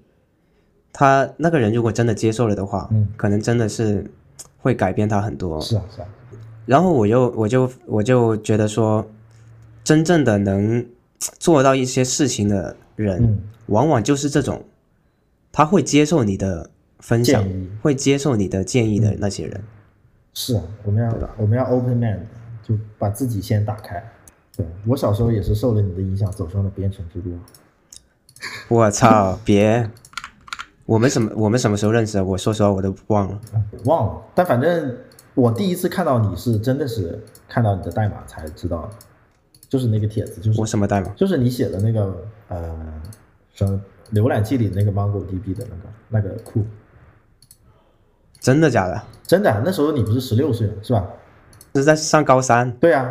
[0.92, 4.10] 他那个人如果真的接受了的话，嗯，可能真的是
[4.58, 5.60] 会改变他很多。
[5.60, 6.08] 是啊，是啊。
[6.66, 9.08] 然后我又我就我就觉得说，
[9.84, 10.84] 真正的能
[11.38, 14.64] 做到一些事情的人，往往就是这种，
[15.52, 17.44] 他会接受你的分享，
[17.80, 19.62] 会接受你的建议的那些人。
[20.32, 22.18] 是啊，我们要我们要 open mind，
[22.64, 24.02] 就把自己先打开。
[24.56, 27.38] 对我小时候也是受了你的影响，走上了编程之路。
[28.68, 29.88] 我操，别。
[30.86, 31.30] 我们什么？
[31.34, 32.24] 我们什么时候认识的？
[32.24, 33.40] 我说实话，我都忘了，
[33.86, 34.22] 忘了。
[34.34, 34.96] 但反正
[35.34, 38.90] 我第一次看到你是真的是看到你的代码才知道，
[39.68, 41.08] 就是那个帖子，就是我什么代码？
[41.16, 43.02] 就是你写的那个呃，
[43.54, 43.80] 什么
[44.12, 46.64] 浏览器里那个 MongoDB 的那个那个库。
[48.38, 49.02] 真的假的？
[49.26, 49.62] 真的。
[49.64, 51.08] 那时候你不是十六岁是吧？
[51.80, 52.70] 是在上高三。
[52.72, 53.08] 对啊，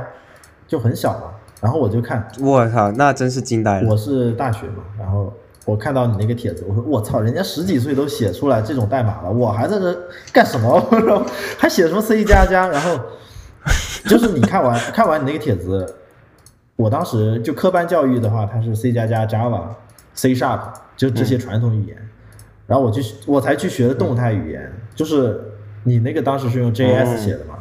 [0.68, 1.32] 就很小嘛。
[1.62, 3.90] 然后我就看，我操，那真是惊呆了。
[3.90, 5.32] 我是大学嘛，然后。
[5.66, 9.98] 我看到你那个帖子，我说我操，人家十几岁都写出来这种代码了，我还在这
[10.34, 10.70] 干什么？
[10.92, 11.26] 我 说
[11.58, 12.68] 还写什么 C 加加？
[12.68, 13.00] 然后
[14.04, 15.96] 就是你看完 看完你那个帖子，
[16.76, 19.62] 我当时就科班教育的话，它是 C 加加、Java、
[20.14, 20.60] C Sharp，
[20.98, 21.98] 就这些传统语言。
[22.68, 25.40] 然后我去我才去学的动态语言，就是
[25.86, 27.53] 你那个当时是用 JS 写的嘛？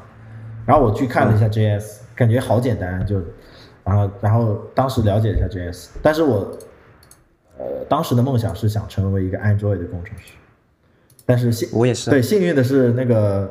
[0.73, 3.21] 然后我去看了一下 JS，感觉好简单，就
[3.85, 6.59] 然后然后当时了解了一下 JS，但是我
[7.59, 10.33] 呃当时的梦想是想成为一个 Android 的工程师，
[11.27, 12.09] 但是幸我也是。
[12.09, 13.51] 对幸运的是那个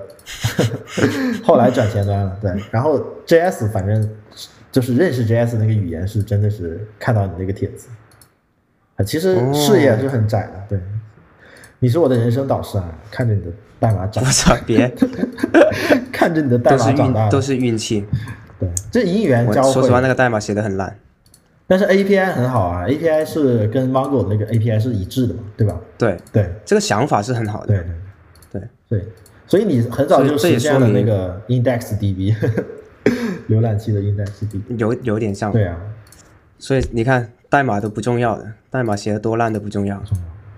[1.45, 4.09] 后来转前端了，对，然后 JS 反正
[4.72, 7.88] 就是认识 JS 那个语言是真的是看到你那个帖子，
[8.95, 10.80] 啊，其实视野是很窄的，对，
[11.78, 14.24] 你是我的人生导师啊，看着你的代码长。
[14.24, 14.91] 我，操，别
[16.22, 18.05] 看着你的代码长大都是运气。
[18.59, 20.07] 对，这因缘交我说实话，那。
[20.07, 20.95] 个代码写的很烂。
[21.65, 25.80] 但是 API 很好啊，API 是跟 Mongo 的那个 API 是一致的嘛，对吧？
[25.97, 27.67] 对，对这个想法是很好的。
[27.67, 27.78] 对
[28.51, 29.07] 对对对，
[29.47, 32.36] 所以你很早就实现了那个 IndexedDB
[33.49, 34.78] 浏览器的 IndexedDB。
[34.78, 35.51] 有有点像。
[35.51, 35.76] 对啊，
[36.59, 39.99] 所以你看，代码都不重要的，代码写的多烂都不重要，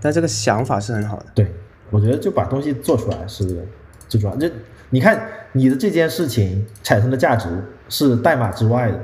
[0.01, 1.27] 但这个想法是很好的。
[1.33, 1.49] 对，
[1.89, 3.65] 我觉得就把东西做出来是
[4.09, 4.35] 最重要。
[4.35, 4.49] 就
[4.93, 7.49] 你看你的这件事情产生的价值
[7.89, 8.99] 是代码之外的，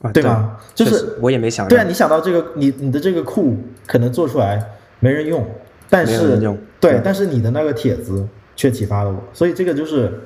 [0.00, 0.56] 啊，对吗？
[0.74, 1.68] 就是我也没想到。
[1.68, 4.58] 对啊，你想到这个，你你的这个库可能做出来
[5.00, 5.46] 没人用，
[5.90, 8.26] 但是对对，但是你的那个帖子
[8.56, 10.18] 却启发了我，所以这个就是，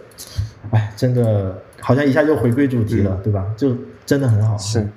[0.71, 3.45] 哎，真的好像一下就回归主题了，对吧？
[3.57, 4.55] 就真的很好。
[4.55, 4.89] 嗯是，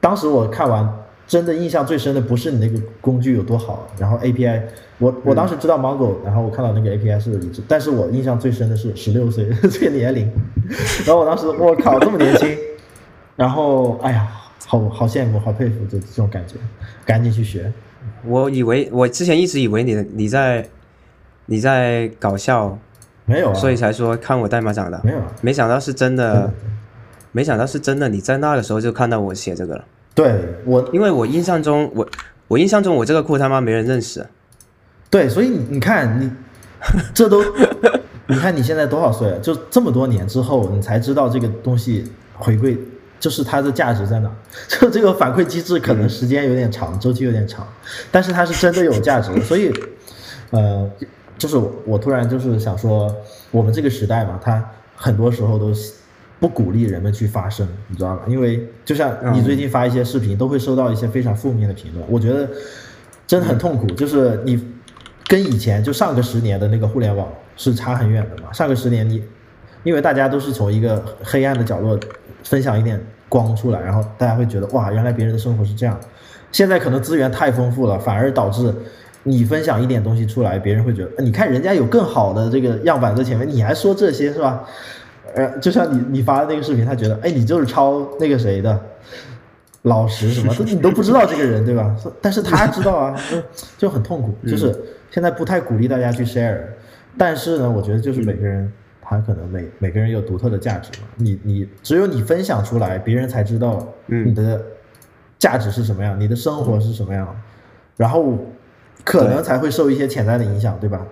[0.00, 0.88] 当时我看完，
[1.26, 4.62] 真的印象最深的不是你那个工具有多好，然后 API，
[4.98, 10.28] 我我当时知道 Mongo，、然后我看到那个 API 是但是我印象最深的是十六岁这个年龄，
[11.06, 12.58] 然后我当时我靠这么年轻，
[13.36, 14.28] 然后哎呀，
[14.66, 16.56] 好好羡慕，好佩服这这种感觉，
[17.06, 17.72] 赶紧去学。
[18.24, 20.68] 我以为我之前一直以为你你在
[21.46, 22.76] 你在搞笑，
[23.24, 25.00] 没有啊，所以才说看我代码长的。
[25.04, 26.52] 没有啊，没想到是真的，
[27.30, 28.08] 没想到是真的。
[28.08, 30.34] 你在那个时候就看到我写这个了，对
[30.64, 32.08] 我因为我印象中我
[32.48, 34.26] 我印象中我这个库他妈没人认识。
[35.10, 36.30] 对，所以你你看 你
[37.14, 37.42] 这都，
[38.26, 39.38] 你看你现在多少岁了？
[39.38, 42.04] 就这么多年之后，你才知道这个东西
[42.34, 42.78] 回归，
[43.18, 44.30] 就是它的价值在哪。
[44.68, 47.66] 就这个反馈机制可能时间有点长，周期有点长，
[48.10, 49.40] 但是它是真的有价值的。
[49.44, 49.72] 所以，
[50.50, 50.88] 呃，
[51.36, 53.14] 就是我我突然就是想说，
[53.50, 55.72] 我们这个时代嘛，它很多时候都
[56.38, 58.22] 不鼓励人们去发声，你知道吧？
[58.28, 62.48] 因为就像你最近发一些视频，都会收到一些非常负面的评论，我觉得
[63.26, 63.86] 真的很痛苦。
[63.88, 64.62] 就是你
[65.28, 68.50] 跟以前就上个十年的那个互联网是差很远的嘛。
[68.52, 69.22] 上个十年你，
[69.84, 71.96] 因为大家都是从一个黑暗的角落
[72.42, 72.98] 分享一点
[73.28, 76.00] 光出来，然后大家会觉得哇，原来别人的生活是这样。
[76.50, 78.74] 现在可能资源太丰富了，反而导致
[79.24, 84.64] 你分享一点东西出来，别人会觉得，你看人家有更好的这个样板在前面，你还说这些是吧？
[85.34, 88.80] 呃，就像你你发的那个视频，他觉得，哎，你就是抄那个谁的
[89.88, 91.94] 老实什么，都 你都不知道这个人对吧？
[92.22, 93.42] 但是他知道啊，就
[93.88, 94.32] 就很痛苦。
[94.46, 94.74] 就是
[95.10, 96.58] 现在不太鼓励大家去 share，
[97.16, 98.70] 但是呢，我觉得就是每个人
[99.02, 104.62] 他可能每每个人有独特的价值嘛，你你只有你分享出来，别人才知道你的
[105.38, 107.34] 价值是什么样，你的生活是什么样，
[107.96, 108.36] 然后
[109.04, 111.06] 可能才会受一些潜在的影响，对吧？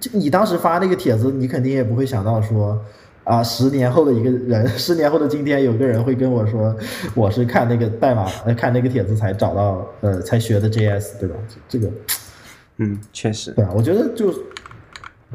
[0.00, 2.80] 就你当时发那个帖子，你肯定也不会想到说，
[3.24, 6.76] 啊，十年后的一个人，十年后的今天，有个人会跟我说，
[7.14, 11.34] 我是看那个代码，呃，看那个帖子才找到，呃，才学的 JS，对吧？
[11.68, 11.92] 这这个，
[12.76, 13.50] 嗯，确实。
[13.52, 14.32] 对啊，我觉得就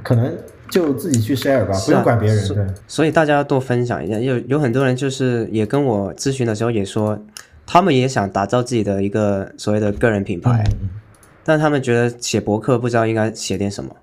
[0.04, 0.38] 可能
[0.70, 4.20] 就自己去 share 吧，不用管别人，对，所以大家要多分享一下。
[4.20, 7.20] 有有很多人就是也跟我咨询的时候也说，
[7.66, 10.90] 他们也想打造自己的一个所谓的个人品牌，嗯
[11.44, 13.96] 但他们觉得写博客不知道应该写点什么。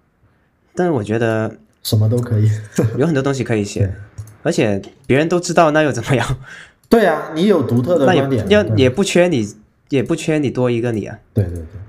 [0.74, 1.56] 但是我觉得
[1.86, 2.50] 什么都可以。
[2.98, 3.94] 有很多东西可以写，
[4.42, 6.36] 而且别人都知道，那又怎么样？
[6.88, 9.48] 对啊，你有独特的那观点，也要也不缺你，
[9.90, 11.16] 也不缺你多一个你啊。
[11.32, 11.80] 对对对，